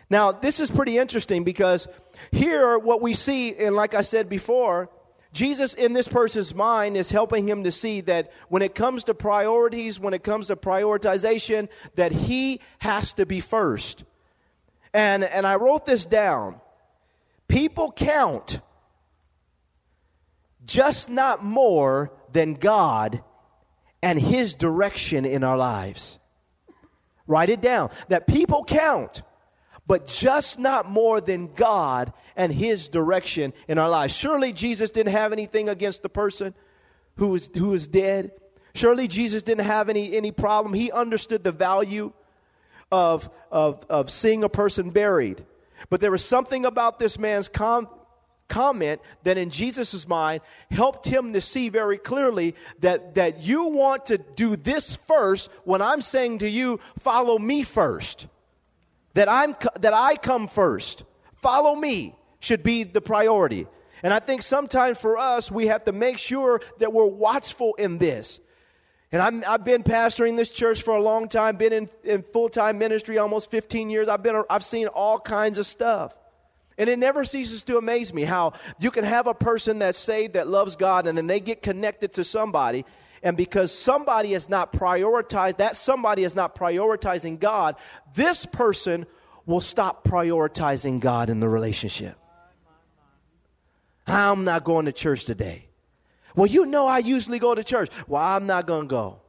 Now, 0.09 0.33
this 0.33 0.61
is 0.61 0.71
pretty 0.71 0.99
interesting 0.99 1.45
because 1.45 1.89
here, 2.31 2.79
what 2.79 3.01
we 3.01 3.15
see, 3.15 3.55
and 3.57 3.75
like 3.75 3.95
I 3.95 4.03
said 4.03 4.29
before, 4.29 4.91
Jesus 5.33 5.73
in 5.73 5.95
this 5.95 6.09
person's 6.09 6.55
mind 6.55 6.97
is 6.97 7.11
helping 7.11 7.49
him 7.49 7.65
to 7.65 7.73
see 7.73 8.03
that 8.03 8.31
when 8.49 8.63
it 8.63 8.75
comes 8.75 9.05
to 9.05 9.15
priorities, 9.15 9.99
when 9.99 10.13
it 10.13 10.23
comes 10.23 10.49
to 10.49 10.57
prioritization, 10.57 11.69
that 11.95 12.13
he 12.13 12.61
has 12.79 13.15
to 13.15 13.25
be 13.25 13.41
first. 13.41 14.05
And, 14.93 15.25
and 15.25 15.47
I 15.47 15.57
wrote 15.57 15.87
this 15.87 16.05
down. 16.05 16.61
People 17.49 17.93
count, 17.93 18.61
just 20.67 21.09
not 21.09 21.43
more 21.43 22.13
than 22.33 22.55
God 22.55 23.23
and 24.03 24.21
His 24.21 24.55
direction 24.55 25.25
in 25.25 25.45
our 25.45 25.57
lives. 25.57 26.19
Write 27.27 27.51
it 27.51 27.61
down 27.61 27.91
that 28.09 28.27
people 28.27 28.65
count, 28.65 29.23
but 29.87 30.07
just 30.07 30.59
not 30.59 30.91
more 30.91 31.21
than 31.21 31.53
God 31.55 32.13
and 32.37 32.53
His 32.53 32.89
direction 32.89 33.53
in 33.69 33.79
our 33.79 33.89
lives. 33.89 34.15
Surely 34.15 34.53
Jesus 34.53 34.91
didn't 34.91 35.13
have 35.13 35.33
anything 35.33 35.69
against 35.69 36.03
the 36.03 36.09
person 36.09 36.55
who 37.17 37.29
was, 37.29 37.51
who 37.55 37.69
was 37.69 37.87
dead. 37.87 38.33
Surely 38.75 39.07
Jesus 39.07 39.43
didn't 39.43 39.67
have 39.67 39.89
any, 39.89 40.17
any 40.17 40.33
problem. 40.33 40.75
He 40.75 40.91
understood 40.91 41.45
the 41.45 41.53
value 41.53 42.13
of, 42.91 43.31
of, 43.51 43.85
of 43.89 44.11
seeing 44.11 44.45
a 44.45 44.49
person 44.49 44.91
buried. 44.91 45.45
But 45.91 46.01
there 46.01 46.11
was 46.11 46.25
something 46.25 46.65
about 46.65 46.99
this 46.99 47.19
man's 47.19 47.49
com- 47.49 47.89
comment 48.53 49.01
that 49.25 49.39
in 49.39 49.49
Jesus' 49.49 50.07
mind 50.07 50.43
helped 50.71 51.07
him 51.07 51.33
to 51.33 51.41
see 51.41 51.71
very 51.71 51.97
clearly 51.97 52.55
that, 52.81 53.15
that 53.15 53.43
you 53.43 53.65
want 53.65 54.07
to 54.07 54.19
do 54.19 54.57
this 54.57 54.95
first 55.07 55.51
when 55.65 55.81
I'm 55.81 56.03
saying 56.03 56.39
to 56.39 56.49
you, 56.49 56.79
follow 56.99 57.39
me 57.39 57.63
first. 57.63 58.27
That, 59.15 59.29
I'm, 59.31 59.57
that 59.81 59.95
I 59.95 60.17
come 60.17 60.49
first. 60.49 61.05
Follow 61.37 61.75
me 61.75 62.15
should 62.41 62.63
be 62.63 62.85
the 62.85 63.01
priority. 63.01 63.67
And 64.03 64.13
I 64.13 64.19
think 64.19 64.43
sometimes 64.43 64.99
for 64.99 65.17
us, 65.17 65.51
we 65.51 65.69
have 65.69 65.87
to 65.87 65.93
make 65.93 66.19
sure 66.19 66.61
that 66.79 66.93
we're 66.93 67.07
watchful 67.07 67.75
in 67.77 67.97
this. 67.97 68.39
And 69.13 69.45
i 69.45 69.51
have 69.51 69.65
been 69.65 69.83
pastoring 69.83 70.37
this 70.37 70.51
church 70.51 70.83
for 70.83 70.95
a 70.95 71.03
long 71.03 71.29
time, 71.29 71.57
been 71.57 71.73
in, 71.73 71.89
in 72.05 72.23
full 72.23 72.51
time 72.51 72.79
ministry 72.79 73.17
almost 73.17 73.51
15 73.51 73.89
years. 73.89 74.09
I've, 74.09 74.23
been, 74.23 74.43
I've 74.51 74.65
seen 74.65 74.89
all 74.89 75.19
kinds 75.19 75.57
of 75.57 75.67
stuff. 75.67 76.15
And 76.83 76.91
it 76.91 76.99
never 76.99 77.25
ceases 77.25 77.63
to 77.65 77.79
amaze 77.79 78.13
me 78.13 78.25
how 78.25 78.55
you 78.81 78.91
can 78.91 79.05
have 79.05 79.29
a 79.29 79.35
person 79.35 79.79
that's 79.79 79.97
saved, 79.97 80.33
that 80.33 80.49
loves 80.49 80.75
God, 80.75 81.07
and 81.07 81.17
then 81.17 81.29
they 81.29 81.39
get 81.39 81.63
connected 81.63 82.15
to 82.15 82.25
somebody. 82.25 82.85
And 83.23 83.37
because 83.37 83.71
somebody 83.71 84.35
is 84.35 84.49
not 84.49 84.73
prioritized, 84.73 85.59
that 85.59 85.77
somebody 85.77 86.25
is 86.25 86.35
not 86.35 86.57
prioritizing 86.57 87.39
God, 87.39 87.77
this 88.17 88.47
person 88.47 89.07
will 89.47 89.61
stop 89.61 90.03
prioritizing 90.03 90.99
God 90.99 91.31
in 91.31 91.39
the 91.39 91.49
relationship. 91.49 92.19
I'm 94.05 94.43
not 94.43 94.65
going 94.65 94.87
to 94.87 94.93
church 94.93 95.25
today. 95.25 95.69
Well, 96.35 96.49
you 96.49 96.67
know, 96.67 96.89
I 96.89 96.99
usually 96.99 97.39
go 97.39 97.55
to 97.55 97.63
church. 97.63 97.91
Well, 98.09 98.21
I'm 98.21 98.47
not 98.49 98.67
going 98.67 98.89
to 98.89 98.93
go. 98.93 99.21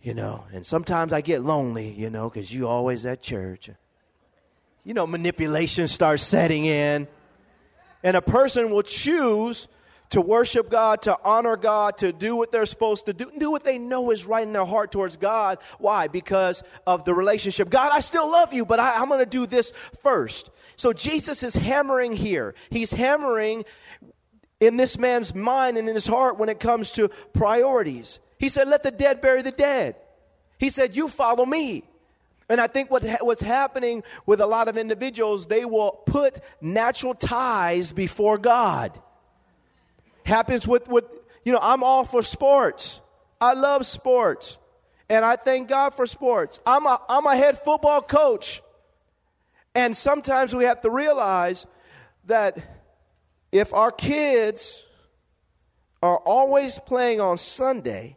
You 0.00 0.14
know, 0.14 0.46
and 0.54 0.64
sometimes 0.64 1.12
I 1.12 1.20
get 1.20 1.42
lonely, 1.42 1.90
you 1.90 2.08
know, 2.08 2.30
because 2.30 2.50
you 2.50 2.68
always 2.68 3.04
at 3.04 3.20
church. 3.20 3.68
You 4.84 4.94
know, 4.94 5.06
manipulation 5.06 5.88
starts 5.88 6.22
setting 6.22 6.64
in. 6.64 7.08
And 8.02 8.16
a 8.16 8.22
person 8.22 8.70
will 8.70 8.82
choose 8.82 9.68
to 10.10 10.20
worship 10.20 10.70
God, 10.70 11.02
to 11.02 11.16
honor 11.24 11.56
God, 11.56 11.98
to 11.98 12.12
do 12.12 12.34
what 12.34 12.50
they're 12.50 12.66
supposed 12.66 13.06
to 13.06 13.12
do, 13.12 13.30
do 13.38 13.50
what 13.50 13.62
they 13.62 13.78
know 13.78 14.10
is 14.10 14.26
right 14.26 14.44
in 14.44 14.52
their 14.52 14.64
heart 14.64 14.90
towards 14.90 15.16
God. 15.16 15.58
Why? 15.78 16.08
Because 16.08 16.62
of 16.86 17.04
the 17.04 17.14
relationship. 17.14 17.70
God, 17.70 17.90
I 17.92 18.00
still 18.00 18.30
love 18.30 18.52
you, 18.52 18.64
but 18.64 18.80
I, 18.80 18.96
I'm 18.96 19.08
going 19.08 19.20
to 19.20 19.26
do 19.26 19.46
this 19.46 19.72
first. 20.02 20.50
So 20.76 20.92
Jesus 20.92 21.42
is 21.42 21.54
hammering 21.54 22.14
here. 22.14 22.54
He's 22.70 22.90
hammering 22.90 23.64
in 24.58 24.76
this 24.76 24.98
man's 24.98 25.34
mind 25.34 25.78
and 25.78 25.88
in 25.88 25.94
his 25.94 26.06
heart 26.06 26.38
when 26.38 26.48
it 26.48 26.58
comes 26.58 26.90
to 26.92 27.08
priorities. 27.32 28.18
He 28.38 28.48
said, 28.48 28.66
Let 28.68 28.82
the 28.82 28.90
dead 28.90 29.20
bury 29.20 29.42
the 29.42 29.52
dead. 29.52 29.96
He 30.58 30.70
said, 30.70 30.96
You 30.96 31.06
follow 31.06 31.46
me. 31.46 31.84
And 32.50 32.60
I 32.60 32.66
think 32.66 32.90
what, 32.90 33.04
what's 33.20 33.42
happening 33.42 34.02
with 34.26 34.40
a 34.40 34.46
lot 34.46 34.66
of 34.66 34.76
individuals, 34.76 35.46
they 35.46 35.64
will 35.64 35.92
put 36.04 36.40
natural 36.60 37.14
ties 37.14 37.92
before 37.92 38.38
God. 38.38 39.00
Happens 40.24 40.66
with, 40.66 40.88
with 40.88 41.04
you 41.44 41.52
know, 41.52 41.60
I'm 41.62 41.84
all 41.84 42.04
for 42.04 42.24
sports. 42.24 43.00
I 43.40 43.54
love 43.54 43.86
sports. 43.86 44.58
And 45.08 45.24
I 45.24 45.36
thank 45.36 45.68
God 45.68 45.94
for 45.94 46.06
sports. 46.06 46.58
I'm 46.66 46.86
a, 46.86 47.00
I'm 47.08 47.24
a 47.24 47.36
head 47.36 47.56
football 47.56 48.02
coach. 48.02 48.62
And 49.76 49.96
sometimes 49.96 50.52
we 50.52 50.64
have 50.64 50.80
to 50.80 50.90
realize 50.90 51.68
that 52.26 52.58
if 53.52 53.72
our 53.72 53.92
kids 53.92 54.84
are 56.02 56.18
always 56.18 56.80
playing 56.80 57.20
on 57.20 57.36
Sunday, 57.38 58.16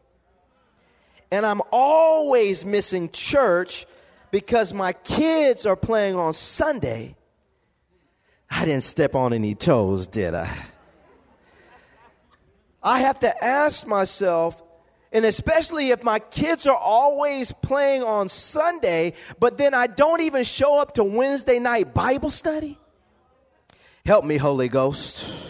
and 1.29 1.45
I'm 1.45 1.61
always 1.71 2.65
missing 2.65 3.11
church 3.11 3.85
because 4.33 4.73
my 4.73 4.93
kids 4.93 5.67
are 5.67 5.75
playing 5.75 6.15
on 6.15 6.33
Sunday, 6.33 7.15
I 8.49 8.65
didn't 8.65 8.81
step 8.81 9.13
on 9.13 9.31
any 9.31 9.53
toes, 9.53 10.07
did 10.07 10.33
I? 10.33 10.49
I 12.81 13.01
have 13.01 13.19
to 13.19 13.43
ask 13.45 13.85
myself, 13.85 14.59
and 15.11 15.23
especially 15.23 15.91
if 15.91 16.03
my 16.03 16.17
kids 16.17 16.65
are 16.65 16.75
always 16.75 17.51
playing 17.51 18.01
on 18.01 18.27
Sunday, 18.27 19.13
but 19.39 19.59
then 19.59 19.75
I 19.75 19.85
don't 19.85 20.21
even 20.21 20.43
show 20.43 20.79
up 20.79 20.95
to 20.95 21.03
Wednesday 21.03 21.59
night 21.59 21.93
Bible 21.93 22.31
study. 22.31 22.79
Help 24.03 24.25
me, 24.25 24.37
Holy 24.37 24.67
Ghost. 24.67 25.42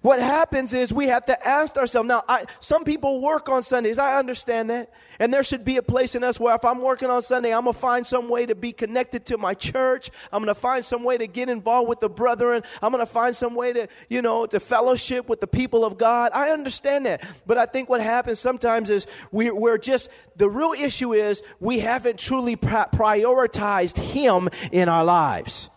What 0.00 0.20
happens 0.20 0.74
is 0.74 0.92
we 0.92 1.08
have 1.08 1.24
to 1.24 1.46
ask 1.46 1.76
ourselves. 1.76 2.06
Now, 2.06 2.22
I, 2.28 2.44
some 2.60 2.84
people 2.84 3.20
work 3.20 3.48
on 3.48 3.64
Sundays. 3.64 3.98
I 3.98 4.18
understand 4.18 4.70
that. 4.70 4.92
And 5.18 5.34
there 5.34 5.42
should 5.42 5.64
be 5.64 5.76
a 5.76 5.82
place 5.82 6.14
in 6.14 6.22
us 6.22 6.38
where 6.38 6.54
if 6.54 6.64
I'm 6.64 6.80
working 6.80 7.10
on 7.10 7.20
Sunday, 7.20 7.52
I'm 7.52 7.64
going 7.64 7.74
to 7.74 7.80
find 7.80 8.06
some 8.06 8.28
way 8.28 8.46
to 8.46 8.54
be 8.54 8.72
connected 8.72 9.26
to 9.26 9.38
my 9.38 9.54
church. 9.54 10.10
I'm 10.32 10.44
going 10.44 10.54
to 10.54 10.60
find 10.60 10.84
some 10.84 11.02
way 11.02 11.18
to 11.18 11.26
get 11.26 11.48
involved 11.48 11.88
with 11.88 11.98
the 11.98 12.08
brethren. 12.08 12.62
I'm 12.80 12.92
going 12.92 13.04
to 13.04 13.12
find 13.12 13.34
some 13.34 13.56
way 13.56 13.72
to, 13.72 13.88
you 14.08 14.22
know, 14.22 14.46
to 14.46 14.60
fellowship 14.60 15.28
with 15.28 15.40
the 15.40 15.48
people 15.48 15.84
of 15.84 15.98
God. 15.98 16.30
I 16.32 16.50
understand 16.50 17.06
that. 17.06 17.24
But 17.44 17.58
I 17.58 17.66
think 17.66 17.88
what 17.88 18.00
happens 18.00 18.38
sometimes 18.38 18.90
is 18.90 19.08
we, 19.32 19.50
we're 19.50 19.78
just, 19.78 20.10
the 20.36 20.48
real 20.48 20.74
issue 20.78 21.12
is 21.12 21.42
we 21.58 21.80
haven't 21.80 22.20
truly 22.20 22.54
prioritized 22.54 23.98
Him 23.98 24.48
in 24.70 24.88
our 24.88 25.04
lives. 25.04 25.70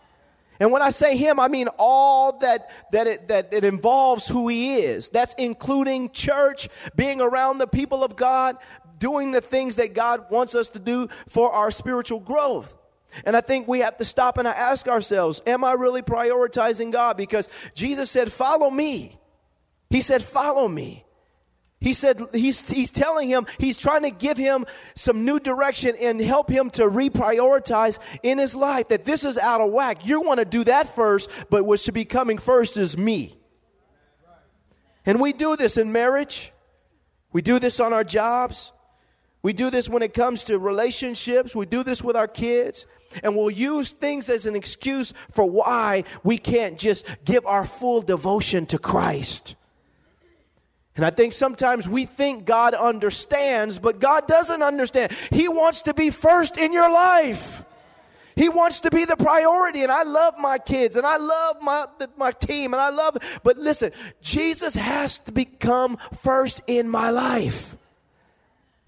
And 0.62 0.70
when 0.70 0.80
I 0.80 0.90
say 0.90 1.16
him, 1.16 1.40
I 1.40 1.48
mean 1.48 1.66
all 1.76 2.38
that, 2.38 2.70
that, 2.92 3.08
it, 3.08 3.26
that 3.26 3.48
it 3.50 3.64
involves 3.64 4.28
who 4.28 4.46
he 4.46 4.76
is. 4.76 5.08
That's 5.08 5.34
including 5.36 6.12
church, 6.12 6.68
being 6.94 7.20
around 7.20 7.58
the 7.58 7.66
people 7.66 8.04
of 8.04 8.14
God, 8.14 8.58
doing 8.96 9.32
the 9.32 9.40
things 9.40 9.74
that 9.74 9.92
God 9.92 10.30
wants 10.30 10.54
us 10.54 10.68
to 10.68 10.78
do 10.78 11.08
for 11.28 11.50
our 11.50 11.72
spiritual 11.72 12.20
growth. 12.20 12.72
And 13.24 13.36
I 13.36 13.40
think 13.40 13.66
we 13.66 13.80
have 13.80 13.96
to 13.96 14.04
stop 14.04 14.38
and 14.38 14.46
ask 14.46 14.86
ourselves, 14.86 15.42
am 15.48 15.64
I 15.64 15.72
really 15.72 16.00
prioritizing 16.00 16.92
God? 16.92 17.16
Because 17.16 17.48
Jesus 17.74 18.08
said, 18.08 18.32
follow 18.32 18.70
me. 18.70 19.18
He 19.90 20.00
said, 20.00 20.22
follow 20.22 20.68
me. 20.68 21.04
He 21.82 21.92
said, 21.92 22.22
he's, 22.32 22.68
he's 22.70 22.90
telling 22.90 23.28
him, 23.28 23.46
he's 23.58 23.76
trying 23.76 24.02
to 24.02 24.10
give 24.10 24.36
him 24.36 24.66
some 24.94 25.24
new 25.24 25.40
direction 25.40 25.96
and 26.00 26.20
help 26.20 26.48
him 26.48 26.70
to 26.70 26.84
reprioritize 26.84 27.98
in 28.22 28.38
his 28.38 28.54
life 28.54 28.88
that 28.88 29.04
this 29.04 29.24
is 29.24 29.36
out 29.36 29.60
of 29.60 29.72
whack. 29.72 30.06
You 30.06 30.20
want 30.20 30.38
to 30.38 30.44
do 30.44 30.62
that 30.64 30.94
first, 30.94 31.28
but 31.50 31.64
what 31.64 31.80
should 31.80 31.94
be 31.94 32.04
coming 32.04 32.38
first 32.38 32.76
is 32.76 32.96
me. 32.96 33.36
And 35.04 35.20
we 35.20 35.32
do 35.32 35.56
this 35.56 35.76
in 35.76 35.90
marriage, 35.90 36.52
we 37.32 37.42
do 37.42 37.58
this 37.58 37.80
on 37.80 37.92
our 37.92 38.04
jobs, 38.04 38.70
we 39.42 39.52
do 39.52 39.68
this 39.68 39.88
when 39.88 40.02
it 40.02 40.14
comes 40.14 40.44
to 40.44 40.60
relationships, 40.60 41.56
we 41.56 41.66
do 41.66 41.82
this 41.82 42.02
with 42.02 42.14
our 42.14 42.28
kids. 42.28 42.86
And 43.22 43.36
we'll 43.36 43.50
use 43.50 43.92
things 43.92 44.30
as 44.30 44.46
an 44.46 44.56
excuse 44.56 45.12
for 45.32 45.44
why 45.44 46.04
we 46.22 46.38
can't 46.38 46.78
just 46.78 47.04
give 47.26 47.44
our 47.44 47.66
full 47.66 48.00
devotion 48.00 48.64
to 48.66 48.78
Christ. 48.78 49.54
And 50.96 51.06
I 51.06 51.10
think 51.10 51.32
sometimes 51.32 51.88
we 51.88 52.04
think 52.04 52.44
God 52.44 52.74
understands, 52.74 53.78
but 53.78 53.98
God 53.98 54.26
doesn't 54.26 54.62
understand. 54.62 55.12
He 55.30 55.48
wants 55.48 55.82
to 55.82 55.94
be 55.94 56.10
first 56.10 56.58
in 56.58 56.72
your 56.72 56.90
life. 56.90 57.64
He 58.36 58.48
wants 58.48 58.80
to 58.80 58.90
be 58.90 59.04
the 59.04 59.16
priority. 59.16 59.82
And 59.82 59.92
I 59.92 60.02
love 60.02 60.38
my 60.38 60.58
kids 60.58 60.96
and 60.96 61.06
I 61.06 61.16
love 61.16 61.56
my, 61.62 61.86
my 62.16 62.32
team 62.32 62.74
and 62.74 62.80
I 62.80 62.90
love, 62.90 63.16
but 63.42 63.56
listen, 63.58 63.92
Jesus 64.20 64.74
has 64.74 65.18
to 65.20 65.32
become 65.32 65.98
first 66.20 66.60
in 66.66 66.88
my 66.88 67.10
life. 67.10 67.76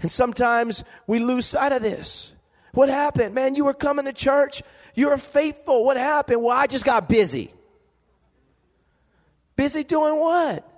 And 0.01 0.11
sometimes 0.11 0.85
we 1.07 1.21
lose 1.21 1.47
sight 1.47 1.73
of 1.73 1.81
this. 1.81 2.33
What 2.73 2.89
happened? 2.89 3.35
Man, 3.35 3.55
you 3.55 3.65
were 3.65 3.75
coming 3.75 4.05
to 4.05 4.13
church. 4.13 4.63
You 4.95 5.09
were 5.09 5.19
faithful. 5.19 5.85
What 5.85 5.97
happened? 5.97 6.43
Well, 6.43 6.57
I 6.57 6.67
just 6.67 6.85
got 6.85 7.09
busy. 7.09 7.53
Busy 9.57 9.85
doing 9.85 10.17
what? 10.17 10.69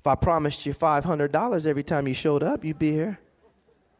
If 0.00 0.06
I 0.06 0.14
promised 0.14 0.64
you 0.64 0.72
$500 0.72 1.66
every 1.66 1.82
time 1.82 2.08
you 2.08 2.14
showed 2.14 2.42
up, 2.42 2.64
you'd 2.64 2.78
be 2.78 2.90
here. 2.90 3.18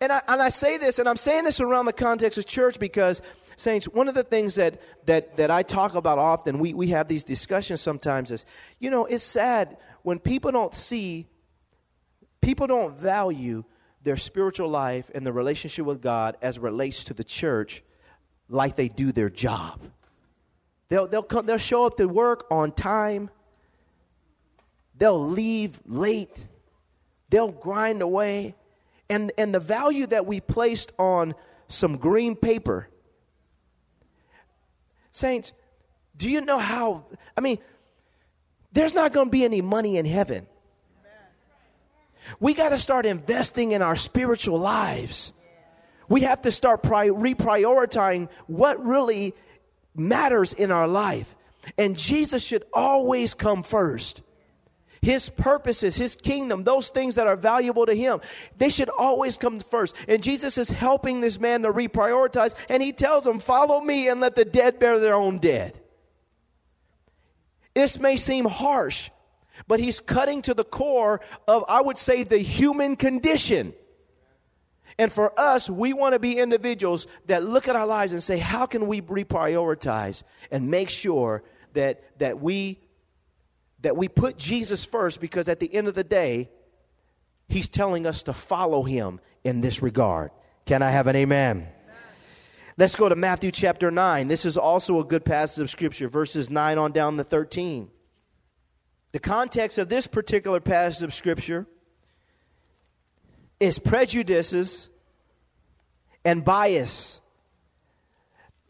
And 0.00 0.10
I, 0.10 0.22
and 0.28 0.40
I 0.40 0.48
say 0.48 0.78
this, 0.78 0.98
and 0.98 1.06
I'm 1.06 1.18
saying 1.18 1.44
this 1.44 1.60
around 1.60 1.84
the 1.84 1.92
context 1.92 2.38
of 2.38 2.46
church 2.46 2.78
because, 2.78 3.20
Saints, 3.56 3.84
one 3.84 4.08
of 4.08 4.14
the 4.14 4.24
things 4.24 4.54
that, 4.54 4.80
that, 5.04 5.36
that 5.36 5.50
I 5.50 5.62
talk 5.62 5.94
about 5.94 6.18
often, 6.18 6.58
we, 6.58 6.72
we 6.72 6.86
have 6.88 7.06
these 7.06 7.22
discussions 7.22 7.82
sometimes, 7.82 8.30
is, 8.30 8.46
you 8.78 8.88
know, 8.88 9.04
it's 9.04 9.22
sad 9.22 9.76
when 10.00 10.18
people 10.18 10.50
don't 10.52 10.72
see, 10.72 11.26
people 12.40 12.66
don't 12.66 12.96
value 12.96 13.64
their 14.02 14.16
spiritual 14.16 14.70
life 14.70 15.10
and 15.14 15.26
the 15.26 15.34
relationship 15.34 15.84
with 15.84 16.00
God 16.00 16.38
as 16.40 16.58
relates 16.58 17.04
to 17.04 17.14
the 17.14 17.24
church 17.24 17.82
like 18.48 18.74
they 18.74 18.88
do 18.88 19.12
their 19.12 19.28
job. 19.28 19.82
They'll, 20.88 21.06
they'll, 21.06 21.22
come, 21.22 21.44
they'll 21.44 21.58
show 21.58 21.84
up 21.84 21.98
to 21.98 22.06
work 22.06 22.46
on 22.50 22.72
time 22.72 23.28
They'll 25.00 25.28
leave 25.28 25.80
late. 25.86 26.46
They'll 27.30 27.50
grind 27.50 28.02
away. 28.02 28.54
And, 29.08 29.32
and 29.38 29.52
the 29.52 29.58
value 29.58 30.06
that 30.06 30.26
we 30.26 30.40
placed 30.40 30.92
on 30.98 31.34
some 31.68 31.96
green 31.96 32.36
paper. 32.36 32.86
Saints, 35.10 35.52
do 36.16 36.28
you 36.28 36.42
know 36.42 36.58
how? 36.58 37.06
I 37.36 37.40
mean, 37.40 37.58
there's 38.72 38.92
not 38.92 39.12
going 39.12 39.28
to 39.28 39.30
be 39.30 39.42
any 39.42 39.62
money 39.62 39.96
in 39.96 40.04
heaven. 40.04 40.46
We 42.38 42.52
got 42.52 42.68
to 42.68 42.78
start 42.78 43.06
investing 43.06 43.72
in 43.72 43.80
our 43.80 43.96
spiritual 43.96 44.58
lives. 44.58 45.32
We 46.10 46.20
have 46.22 46.42
to 46.42 46.52
start 46.52 46.82
pri- 46.82 47.08
reprioritizing 47.08 48.28
what 48.48 48.84
really 48.84 49.34
matters 49.96 50.52
in 50.52 50.70
our 50.70 50.86
life. 50.86 51.34
And 51.78 51.96
Jesus 51.96 52.44
should 52.44 52.64
always 52.74 53.32
come 53.32 53.62
first. 53.62 54.20
His 55.02 55.30
purposes, 55.30 55.96
His 55.96 56.14
kingdom, 56.14 56.64
those 56.64 56.88
things 56.88 57.14
that 57.14 57.26
are 57.26 57.36
valuable 57.36 57.86
to 57.86 57.94
Him, 57.94 58.20
they 58.58 58.68
should 58.68 58.90
always 58.90 59.38
come 59.38 59.58
first. 59.60 59.94
And 60.06 60.22
Jesus 60.22 60.58
is 60.58 60.70
helping 60.70 61.20
this 61.20 61.40
man 61.40 61.62
to 61.62 61.72
reprioritize, 61.72 62.54
and 62.68 62.82
He 62.82 62.92
tells 62.92 63.26
him, 63.26 63.38
Follow 63.38 63.80
me 63.80 64.08
and 64.08 64.20
let 64.20 64.34
the 64.34 64.44
dead 64.44 64.78
bear 64.78 64.98
their 64.98 65.14
own 65.14 65.38
dead. 65.38 65.80
This 67.74 67.98
may 67.98 68.16
seem 68.16 68.44
harsh, 68.44 69.10
but 69.66 69.80
He's 69.80 70.00
cutting 70.00 70.42
to 70.42 70.54
the 70.54 70.64
core 70.64 71.22
of, 71.48 71.64
I 71.66 71.80
would 71.80 71.96
say, 71.96 72.22
the 72.22 72.38
human 72.38 72.96
condition. 72.96 73.72
And 74.98 75.10
for 75.10 75.38
us, 75.40 75.70
we 75.70 75.94
want 75.94 76.12
to 76.12 76.18
be 76.18 76.36
individuals 76.36 77.06
that 77.24 77.42
look 77.42 77.68
at 77.68 77.76
our 77.76 77.86
lives 77.86 78.12
and 78.12 78.22
say, 78.22 78.36
how 78.36 78.66
can 78.66 78.86
we 78.86 79.00
reprioritize 79.00 80.24
and 80.50 80.70
make 80.70 80.90
sure 80.90 81.42
that, 81.72 82.18
that, 82.18 82.38
we, 82.38 82.80
that 83.82 83.96
we 83.96 84.08
put 84.08 84.36
Jesus 84.36 84.84
first 84.84 85.20
because 85.20 85.48
at 85.48 85.60
the 85.60 85.72
end 85.72 85.88
of 85.88 85.94
the 85.94 86.04
day, 86.04 86.50
he's 87.48 87.68
telling 87.68 88.06
us 88.06 88.22
to 88.24 88.32
follow 88.32 88.82
him 88.82 89.20
in 89.44 89.60
this 89.60 89.82
regard. 89.82 90.30
Can 90.66 90.82
I 90.82 90.90
have 90.90 91.06
an 91.06 91.16
amen? 91.16 91.68
Let's 92.76 92.96
go 92.96 93.08
to 93.08 93.16
Matthew 93.16 93.50
chapter 93.50 93.90
9. 93.90 94.28
This 94.28 94.44
is 94.44 94.56
also 94.56 95.00
a 95.00 95.04
good 95.04 95.24
passage 95.24 95.62
of 95.62 95.70
scripture, 95.70 96.08
verses 96.08 96.48
9 96.48 96.78
on 96.78 96.92
down 96.92 97.16
to 97.16 97.24
13. 97.24 97.90
The 99.12 99.18
context 99.18 99.76
of 99.76 99.88
this 99.88 100.06
particular 100.06 100.60
passage 100.60 101.02
of 101.02 101.12
scripture 101.12 101.66
is 103.58 103.78
prejudices 103.78 104.88
and 106.24 106.44
bias. 106.44 107.20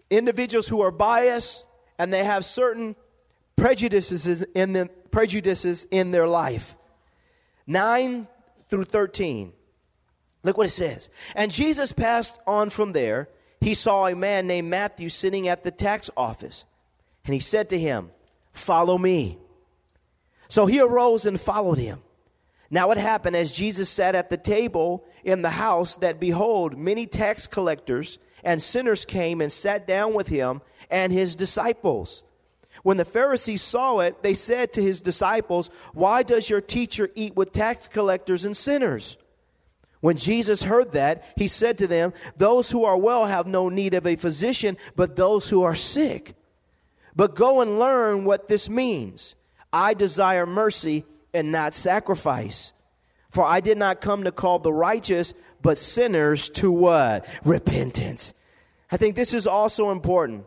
Individuals 0.08 0.66
who 0.66 0.80
are 0.80 0.90
biased 0.90 1.64
and 1.98 2.12
they 2.12 2.24
have 2.24 2.44
certain 2.44 2.96
prejudices 3.56 4.42
in 4.54 4.72
the, 4.72 4.90
prejudices 5.10 5.86
in 5.90 6.10
their 6.10 6.26
life. 6.26 6.76
9 7.66 8.26
through 8.68 8.84
13. 8.84 9.52
Look 10.42 10.56
what 10.56 10.66
it 10.66 10.70
says. 10.70 11.10
And 11.34 11.50
Jesus 11.50 11.92
passed 11.92 12.38
on 12.46 12.70
from 12.70 12.92
there. 12.92 13.28
He 13.60 13.74
saw 13.74 14.06
a 14.06 14.14
man 14.14 14.46
named 14.46 14.70
Matthew 14.70 15.08
sitting 15.08 15.48
at 15.48 15.62
the 15.62 15.70
tax 15.70 16.10
office. 16.16 16.64
And 17.24 17.34
he 17.34 17.40
said 17.40 17.70
to 17.70 17.78
him, 17.78 18.10
Follow 18.52 18.96
me. 18.96 19.38
So 20.48 20.66
he 20.66 20.80
arose 20.80 21.26
and 21.26 21.40
followed 21.40 21.78
him. 21.78 22.00
Now 22.70 22.90
it 22.90 22.98
happened 22.98 23.36
as 23.36 23.52
Jesus 23.52 23.90
sat 23.90 24.14
at 24.14 24.30
the 24.30 24.36
table 24.36 25.04
in 25.24 25.42
the 25.42 25.50
house 25.50 25.96
that 25.96 26.20
behold, 26.20 26.78
many 26.78 27.06
tax 27.06 27.46
collectors 27.46 28.18
and 28.42 28.62
sinners 28.62 29.04
came 29.04 29.40
and 29.40 29.52
sat 29.52 29.86
down 29.86 30.14
with 30.14 30.28
him 30.28 30.62
and 30.90 31.12
his 31.12 31.36
disciples. 31.36 32.22
When 32.82 32.96
the 32.96 33.04
Pharisees 33.04 33.62
saw 33.62 33.98
it, 33.98 34.22
they 34.22 34.34
said 34.34 34.72
to 34.72 34.82
his 34.82 35.00
disciples, 35.00 35.70
Why 35.92 36.22
does 36.22 36.48
your 36.48 36.60
teacher 36.60 37.10
eat 37.14 37.36
with 37.36 37.52
tax 37.52 37.88
collectors 37.88 38.44
and 38.44 38.56
sinners? 38.56 39.18
When 40.00 40.16
Jesus 40.16 40.62
heard 40.62 40.92
that, 40.92 41.24
he 41.36 41.46
said 41.46 41.78
to 41.78 41.86
them, 41.86 42.14
Those 42.36 42.70
who 42.70 42.84
are 42.84 42.96
well 42.96 43.26
have 43.26 43.46
no 43.46 43.68
need 43.68 43.92
of 43.92 44.06
a 44.06 44.16
physician, 44.16 44.78
but 44.96 45.16
those 45.16 45.48
who 45.48 45.62
are 45.62 45.74
sick. 45.74 46.34
But 47.14 47.34
go 47.34 47.60
and 47.60 47.78
learn 47.78 48.24
what 48.24 48.48
this 48.48 48.68
means. 48.70 49.34
I 49.72 49.94
desire 49.94 50.46
mercy 50.46 51.04
and 51.34 51.52
not 51.52 51.74
sacrifice. 51.74 52.72
For 53.30 53.44
I 53.44 53.60
did 53.60 53.78
not 53.78 54.00
come 54.00 54.24
to 54.24 54.32
call 54.32 54.58
the 54.58 54.72
righteous, 54.72 55.34
but 55.62 55.78
sinners 55.78 56.48
to 56.50 56.72
what? 56.72 57.26
Repentance. 57.44 58.32
I 58.90 58.96
think 58.96 59.14
this 59.14 59.34
is 59.34 59.46
also 59.46 59.90
important. 59.90 60.46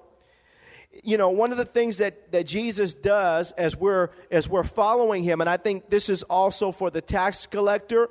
You 1.02 1.18
know, 1.18 1.30
one 1.30 1.52
of 1.52 1.58
the 1.58 1.66
things 1.66 1.98
that, 1.98 2.32
that 2.34 2.46
Jesus 2.46 2.94
does 2.94 3.52
as 3.54 3.76
we're 3.76 4.10
as 4.30 4.48
we're 4.48 4.64
following 4.64 5.24
him, 5.24 5.42
and 5.42 5.50
I 5.50 5.58
think 5.58 5.90
this 5.90 6.08
is 6.08 6.24
also 6.24 6.72
for 6.72 6.92
the 6.92 7.02
tax 7.02 7.48
collector 7.48 8.10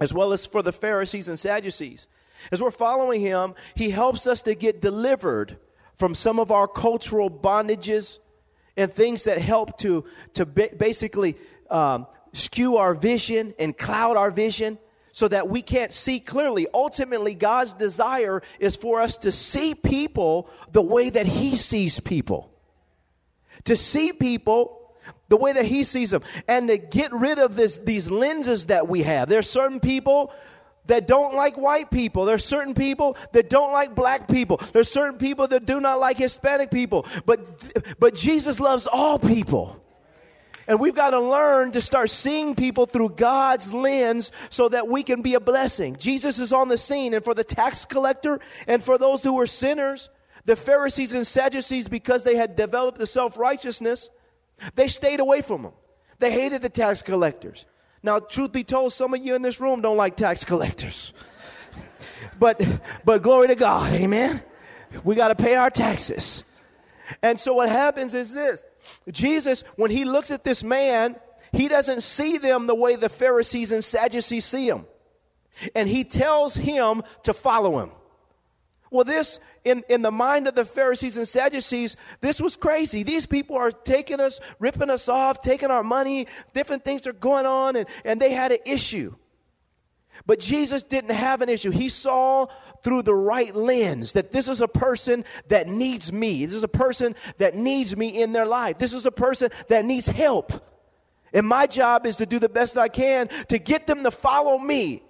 as 0.00 0.14
well 0.14 0.32
as 0.32 0.46
for 0.46 0.62
the 0.62 0.72
Pharisees 0.72 1.28
and 1.28 1.38
Sadducees. 1.38 2.08
As 2.52 2.62
we're 2.62 2.70
following 2.70 3.20
him, 3.20 3.54
he 3.74 3.90
helps 3.90 4.26
us 4.26 4.42
to 4.42 4.54
get 4.54 4.80
delivered 4.80 5.58
from 5.94 6.14
some 6.14 6.38
of 6.38 6.50
our 6.52 6.68
cultural 6.68 7.28
bondages 7.28 8.18
and 8.76 8.92
things 8.92 9.24
that 9.24 9.38
help 9.38 9.76
to, 9.78 10.04
to 10.34 10.46
basically 10.46 11.36
um, 11.68 12.06
skew 12.32 12.76
our 12.76 12.94
vision 12.94 13.54
and 13.58 13.76
cloud 13.76 14.16
our 14.16 14.30
vision 14.30 14.78
so 15.18 15.26
that 15.26 15.48
we 15.48 15.62
can't 15.62 15.92
see 15.92 16.20
clearly. 16.20 16.68
Ultimately, 16.72 17.34
God's 17.34 17.72
desire 17.72 18.40
is 18.60 18.76
for 18.76 19.00
us 19.00 19.16
to 19.16 19.32
see 19.32 19.74
people 19.74 20.48
the 20.70 20.80
way 20.80 21.10
that 21.10 21.26
He 21.26 21.56
sees 21.56 21.98
people. 21.98 22.52
To 23.64 23.74
see 23.74 24.12
people 24.12 24.94
the 25.28 25.36
way 25.36 25.52
that 25.52 25.64
He 25.64 25.82
sees 25.82 26.10
them. 26.10 26.22
And 26.46 26.68
to 26.68 26.78
get 26.78 27.12
rid 27.12 27.40
of 27.40 27.56
this, 27.56 27.78
these 27.78 28.12
lenses 28.12 28.66
that 28.66 28.86
we 28.86 29.02
have. 29.02 29.28
There's 29.28 29.50
certain 29.50 29.80
people 29.80 30.32
that 30.86 31.08
don't 31.08 31.34
like 31.34 31.56
white 31.56 31.90
people. 31.90 32.24
There's 32.24 32.44
certain 32.44 32.74
people 32.74 33.16
that 33.32 33.50
don't 33.50 33.72
like 33.72 33.96
black 33.96 34.28
people. 34.28 34.60
There's 34.72 34.88
certain 34.88 35.18
people 35.18 35.48
that 35.48 35.66
do 35.66 35.80
not 35.80 35.98
like 35.98 36.18
Hispanic 36.18 36.70
people. 36.70 37.06
But, 37.26 37.98
but 37.98 38.14
Jesus 38.14 38.60
loves 38.60 38.86
all 38.86 39.18
people. 39.18 39.82
And 40.68 40.78
we've 40.78 40.94
got 40.94 41.10
to 41.10 41.20
learn 41.20 41.72
to 41.72 41.80
start 41.80 42.10
seeing 42.10 42.54
people 42.54 42.84
through 42.84 43.10
God's 43.10 43.72
lens 43.72 44.30
so 44.50 44.68
that 44.68 44.86
we 44.86 45.02
can 45.02 45.22
be 45.22 45.32
a 45.32 45.40
blessing. 45.40 45.96
Jesus 45.96 46.38
is 46.38 46.52
on 46.52 46.68
the 46.68 46.76
scene, 46.76 47.14
and 47.14 47.24
for 47.24 47.32
the 47.32 47.42
tax 47.42 47.86
collector 47.86 48.38
and 48.66 48.84
for 48.84 48.98
those 48.98 49.22
who 49.22 49.32
were 49.32 49.46
sinners, 49.46 50.10
the 50.44 50.56
Pharisees 50.56 51.14
and 51.14 51.26
Sadducees, 51.26 51.88
because 51.88 52.22
they 52.22 52.36
had 52.36 52.54
developed 52.54 52.98
the 52.98 53.06
self 53.06 53.38
righteousness, 53.38 54.10
they 54.74 54.88
stayed 54.88 55.20
away 55.20 55.40
from 55.40 55.62
them. 55.62 55.72
They 56.18 56.30
hated 56.30 56.60
the 56.60 56.68
tax 56.68 57.00
collectors. 57.00 57.64
Now, 58.02 58.18
truth 58.18 58.52
be 58.52 58.62
told, 58.62 58.92
some 58.92 59.14
of 59.14 59.24
you 59.24 59.34
in 59.34 59.42
this 59.42 59.60
room 59.60 59.80
don't 59.80 59.96
like 59.96 60.16
tax 60.16 60.44
collectors. 60.44 61.12
But 62.40 62.64
but 63.04 63.22
glory 63.22 63.48
to 63.48 63.56
God, 63.56 63.92
amen. 63.92 64.40
We 65.02 65.16
got 65.16 65.28
to 65.28 65.34
pay 65.34 65.56
our 65.56 65.70
taxes. 65.70 66.44
And 67.20 67.40
so 67.40 67.54
what 67.54 67.68
happens 67.68 68.14
is 68.14 68.32
this 68.32 68.62
Jesus, 69.10 69.64
when 69.76 69.90
he 69.90 70.04
looks 70.04 70.30
at 70.30 70.44
this 70.44 70.62
man, 70.62 71.16
he 71.52 71.68
doesn't 71.68 72.02
see 72.02 72.38
them 72.38 72.66
the 72.66 72.74
way 72.74 72.96
the 72.96 73.08
Pharisees 73.08 73.72
and 73.72 73.82
Sadducees 73.82 74.44
see 74.44 74.68
him. 74.68 74.86
And 75.74 75.88
he 75.88 76.04
tells 76.04 76.54
him 76.54 77.02
to 77.24 77.32
follow 77.32 77.80
him. 77.80 77.90
Well, 78.90 79.04
this, 79.04 79.38
in, 79.64 79.84
in 79.88 80.02
the 80.02 80.10
mind 80.10 80.48
of 80.48 80.54
the 80.54 80.64
Pharisees 80.64 81.16
and 81.16 81.28
Sadducees, 81.28 81.96
this 82.20 82.40
was 82.40 82.56
crazy. 82.56 83.02
These 83.02 83.26
people 83.26 83.56
are 83.56 83.70
taking 83.70 84.20
us, 84.20 84.40
ripping 84.58 84.88
us 84.88 85.08
off, 85.08 85.42
taking 85.42 85.70
our 85.70 85.82
money, 85.82 86.26
different 86.54 86.84
things 86.84 87.06
are 87.06 87.12
going 87.12 87.44
on, 87.44 87.76
and, 87.76 87.88
and 88.04 88.20
they 88.20 88.32
had 88.32 88.52
an 88.52 88.58
issue. 88.64 89.14
But 90.26 90.40
Jesus 90.40 90.82
didn't 90.82 91.12
have 91.12 91.42
an 91.42 91.48
issue. 91.48 91.70
He 91.70 91.88
saw 91.88 92.46
through 92.82 93.02
the 93.02 93.14
right 93.14 93.54
lens 93.54 94.12
that 94.12 94.32
this 94.32 94.48
is 94.48 94.60
a 94.60 94.68
person 94.68 95.24
that 95.48 95.68
needs 95.68 96.12
me. 96.12 96.46
This 96.46 96.54
is 96.54 96.64
a 96.64 96.68
person 96.68 97.14
that 97.38 97.54
needs 97.54 97.96
me 97.96 98.20
in 98.20 98.32
their 98.32 98.46
life. 98.46 98.78
This 98.78 98.94
is 98.94 99.06
a 99.06 99.12
person 99.12 99.50
that 99.68 99.84
needs 99.84 100.06
help. 100.06 100.52
And 101.32 101.46
my 101.46 101.66
job 101.66 102.06
is 102.06 102.16
to 102.16 102.26
do 102.26 102.38
the 102.38 102.48
best 102.48 102.78
I 102.78 102.88
can 102.88 103.28
to 103.48 103.58
get 103.58 103.86
them 103.86 104.04
to 104.04 104.10
follow 104.10 104.58
me 104.58 105.02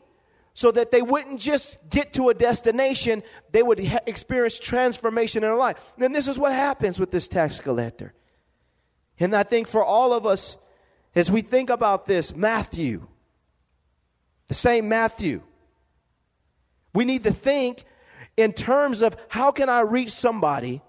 so 0.55 0.73
that 0.73 0.91
they 0.91 1.03
wouldn't 1.03 1.39
just 1.39 1.79
get 1.89 2.15
to 2.15 2.31
a 2.31 2.35
destination, 2.35 3.23
they 3.53 3.63
would 3.63 3.85
ha- 3.85 4.01
experience 4.07 4.59
transformation 4.59 5.45
in 5.45 5.49
their 5.49 5.57
life. 5.57 5.95
And 5.99 6.13
this 6.13 6.27
is 6.27 6.37
what 6.37 6.53
happens 6.53 6.99
with 6.99 7.13
this 7.13 7.29
tax 7.29 7.61
collector. 7.61 8.13
And 9.21 9.37
I 9.37 9.45
think 9.45 9.69
for 9.69 9.85
all 9.85 10.13
of 10.13 10.27
us, 10.27 10.57
as 11.15 11.31
we 11.31 11.43
think 11.43 11.71
about 11.71 12.07
this, 12.07 12.35
Matthew, 12.35 13.07
the 14.49 14.55
same 14.55 14.89
Matthew. 14.89 15.43
We 16.95 17.05
need 17.05 17.25
to 17.25 17.33
think 17.33 17.85
in 18.37 18.53
terms 18.53 19.03
of 19.03 19.17
how 19.29 19.51
can 19.51 19.69
I 19.69 19.81
reach 19.81 20.11
somebody 20.11 20.81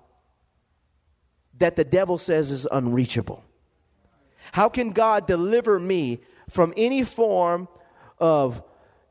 that 1.57 1.75
the 1.75 1.83
devil 1.83 2.17
says 2.17 2.51
is 2.51 2.67
unreachable? 2.71 3.43
How 4.51 4.69
can 4.69 4.91
God 4.91 5.27
deliver 5.27 5.79
me 5.79 6.21
from 6.49 6.73
any 6.75 7.03
form 7.03 7.67
of, 8.17 8.63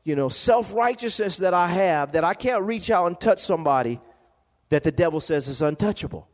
you 0.03 0.15
know, 0.15 0.29
self-righteousness 0.29 1.37
that 1.37 1.53
I 1.53 1.67
have 1.67 2.13
that 2.13 2.23
I 2.23 2.33
can't 2.33 2.63
reach 2.63 2.89
out 2.89 3.07
and 3.07 3.19
touch 3.19 3.39
somebody 3.39 3.99
that 4.69 4.83
the 4.83 4.91
devil 4.91 5.19
says 5.19 5.47
is 5.47 5.61
untouchable? 5.61 6.27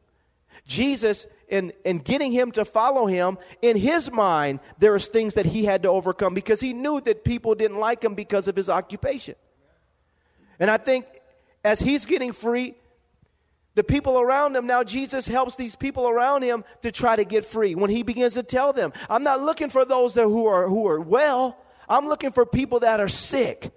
Jesus 0.66 1.28
in, 1.48 1.74
in 1.84 2.00
getting 2.00 2.32
him 2.32 2.52
to 2.54 2.66
follow 2.66 3.06
him, 3.06 3.38
in 3.62 3.78
his 3.78 4.12
mind, 4.12 4.60
there 4.80 4.94
was 4.94 5.08
things 5.08 5.36
that 5.36 5.46
he 5.46 5.66
had 5.66 5.84
to 5.84 5.90
overcome 5.90 6.34
because 6.34 6.60
he 6.60 6.74
knew 6.74 7.00
that 7.02 7.24
people 7.24 7.56
didn't 7.56 7.78
like 7.78 8.04
him 8.04 8.16
because 8.16 8.48
of 8.48 8.56
his 8.56 8.70
occupation. 8.70 9.36
And 10.60 10.70
I 10.70 10.78
think 10.78 11.06
as 11.64 11.80
he's 11.80 12.06
getting 12.06 12.32
free, 12.32 12.76
the 13.76 13.84
people 13.84 14.20
around 14.20 14.56
him, 14.56 14.68
now 14.68 14.84
Jesus 14.84 15.28
helps 15.28 15.58
these 15.58 15.76
people 15.76 16.08
around 16.08 16.44
him 16.44 16.64
to 16.82 16.92
try 16.92 17.16
to 17.16 17.26
get 17.26 17.46
free. 17.46 17.76
When 17.76 17.90
he 17.90 18.04
begins 18.04 18.36
to 18.36 18.44
tell 18.44 18.72
them, 18.72 18.94
I'm 19.10 19.24
not 19.24 19.42
looking 19.42 19.70
for 19.70 19.84
those 19.84 20.14
that 20.14 20.24
who 20.24 20.46
are 20.46 20.68
who 20.68 20.88
are 20.88 21.00
well, 21.00 21.58
I'm 21.90 22.08
looking 22.08 22.32
for 22.32 22.46
people 22.46 22.80
that 22.80 23.00
are 23.00 23.10
sick. 23.10 23.72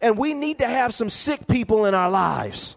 And 0.00 0.16
we 0.16 0.34
need 0.34 0.58
to 0.58 0.66
have 0.66 0.94
some 0.94 1.10
sick 1.10 1.46
people 1.46 1.86
in 1.86 1.94
our 1.94 2.10
lives. 2.10 2.76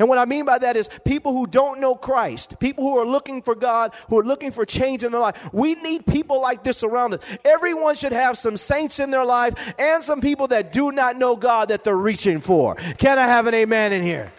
And 0.00 0.08
what 0.08 0.16
I 0.16 0.24
mean 0.24 0.46
by 0.46 0.58
that 0.58 0.78
is 0.78 0.88
people 1.04 1.34
who 1.34 1.46
don't 1.46 1.78
know 1.78 1.94
Christ, 1.94 2.58
people 2.58 2.84
who 2.84 2.96
are 2.98 3.04
looking 3.04 3.42
for 3.42 3.54
God, 3.54 3.92
who 4.08 4.18
are 4.18 4.24
looking 4.24 4.50
for 4.50 4.64
change 4.64 5.04
in 5.04 5.12
their 5.12 5.20
life. 5.20 5.36
We 5.52 5.74
need 5.74 6.06
people 6.06 6.40
like 6.40 6.64
this 6.64 6.82
around 6.82 7.12
us. 7.12 7.20
Everyone 7.44 7.94
should 7.94 8.12
have 8.12 8.38
some 8.38 8.56
saints 8.56 8.98
in 8.98 9.10
their 9.10 9.26
life 9.26 9.54
and 9.78 10.02
some 10.02 10.22
people 10.22 10.48
that 10.48 10.72
do 10.72 10.90
not 10.90 11.18
know 11.18 11.36
God 11.36 11.68
that 11.68 11.84
they're 11.84 11.94
reaching 11.94 12.40
for. 12.40 12.76
Can 12.96 13.18
I 13.18 13.26
have 13.26 13.46
an 13.46 13.52
amen 13.52 13.92
in 13.92 14.02
here? 14.02 14.32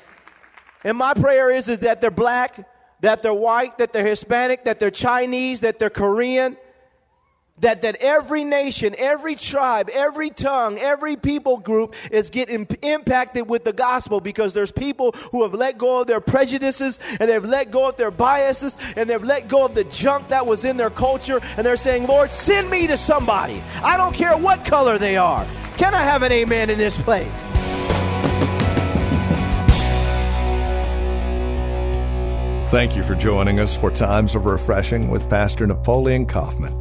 And 0.83 0.97
my 0.97 1.13
prayer 1.13 1.51
is, 1.51 1.69
is 1.69 1.79
that 1.79 2.01
they're 2.01 2.09
black, 2.09 2.67
that 3.01 3.21
they're 3.21 3.31
white, 3.31 3.77
that 3.77 3.93
they're 3.93 4.03
Hispanic, 4.03 4.65
that 4.65 4.79
they're 4.79 4.89
Chinese, 4.89 5.59
that 5.59 5.77
they're 5.77 5.91
Korean, 5.91 6.57
that, 7.61 7.83
that 7.83 7.95
every 8.01 8.43
nation, 8.43 8.95
every 8.97 9.35
tribe, 9.35 9.89
every 9.89 10.29
tongue, 10.29 10.77
every 10.77 11.15
people 11.15 11.57
group 11.57 11.95
is 12.11 12.29
getting 12.29 12.67
impacted 12.81 13.47
with 13.47 13.63
the 13.63 13.73
gospel 13.73 14.19
because 14.19 14.53
there's 14.53 14.71
people 14.71 15.13
who 15.31 15.43
have 15.43 15.53
let 15.53 15.77
go 15.77 16.01
of 16.01 16.07
their 16.07 16.21
prejudices 16.21 16.99
and 17.19 17.29
they've 17.29 17.45
let 17.45 17.71
go 17.71 17.89
of 17.89 17.95
their 17.97 18.11
biases 18.11 18.77
and 18.95 19.09
they've 19.09 19.23
let 19.23 19.47
go 19.47 19.65
of 19.65 19.75
the 19.75 19.83
junk 19.85 20.27
that 20.27 20.45
was 20.45 20.65
in 20.65 20.77
their 20.77 20.89
culture 20.89 21.39
and 21.57 21.65
they're 21.65 21.77
saying, 21.77 22.07
Lord, 22.07 22.29
send 22.29 22.69
me 22.69 22.87
to 22.87 22.97
somebody. 22.97 23.61
I 23.83 23.95
don't 23.97 24.13
care 24.13 24.37
what 24.37 24.65
color 24.65 24.97
they 24.97 25.17
are. 25.17 25.45
Can 25.77 25.93
I 25.93 26.03
have 26.03 26.23
an 26.23 26.31
amen 26.31 26.69
in 26.69 26.77
this 26.77 26.97
place? 26.97 27.31
Thank 32.71 32.95
you 32.95 33.03
for 33.03 33.15
joining 33.15 33.59
us 33.59 33.75
for 33.75 33.91
Times 33.91 34.33
of 34.33 34.45
Refreshing 34.45 35.09
with 35.09 35.29
Pastor 35.29 35.67
Napoleon 35.67 36.25
Kaufman. 36.25 36.80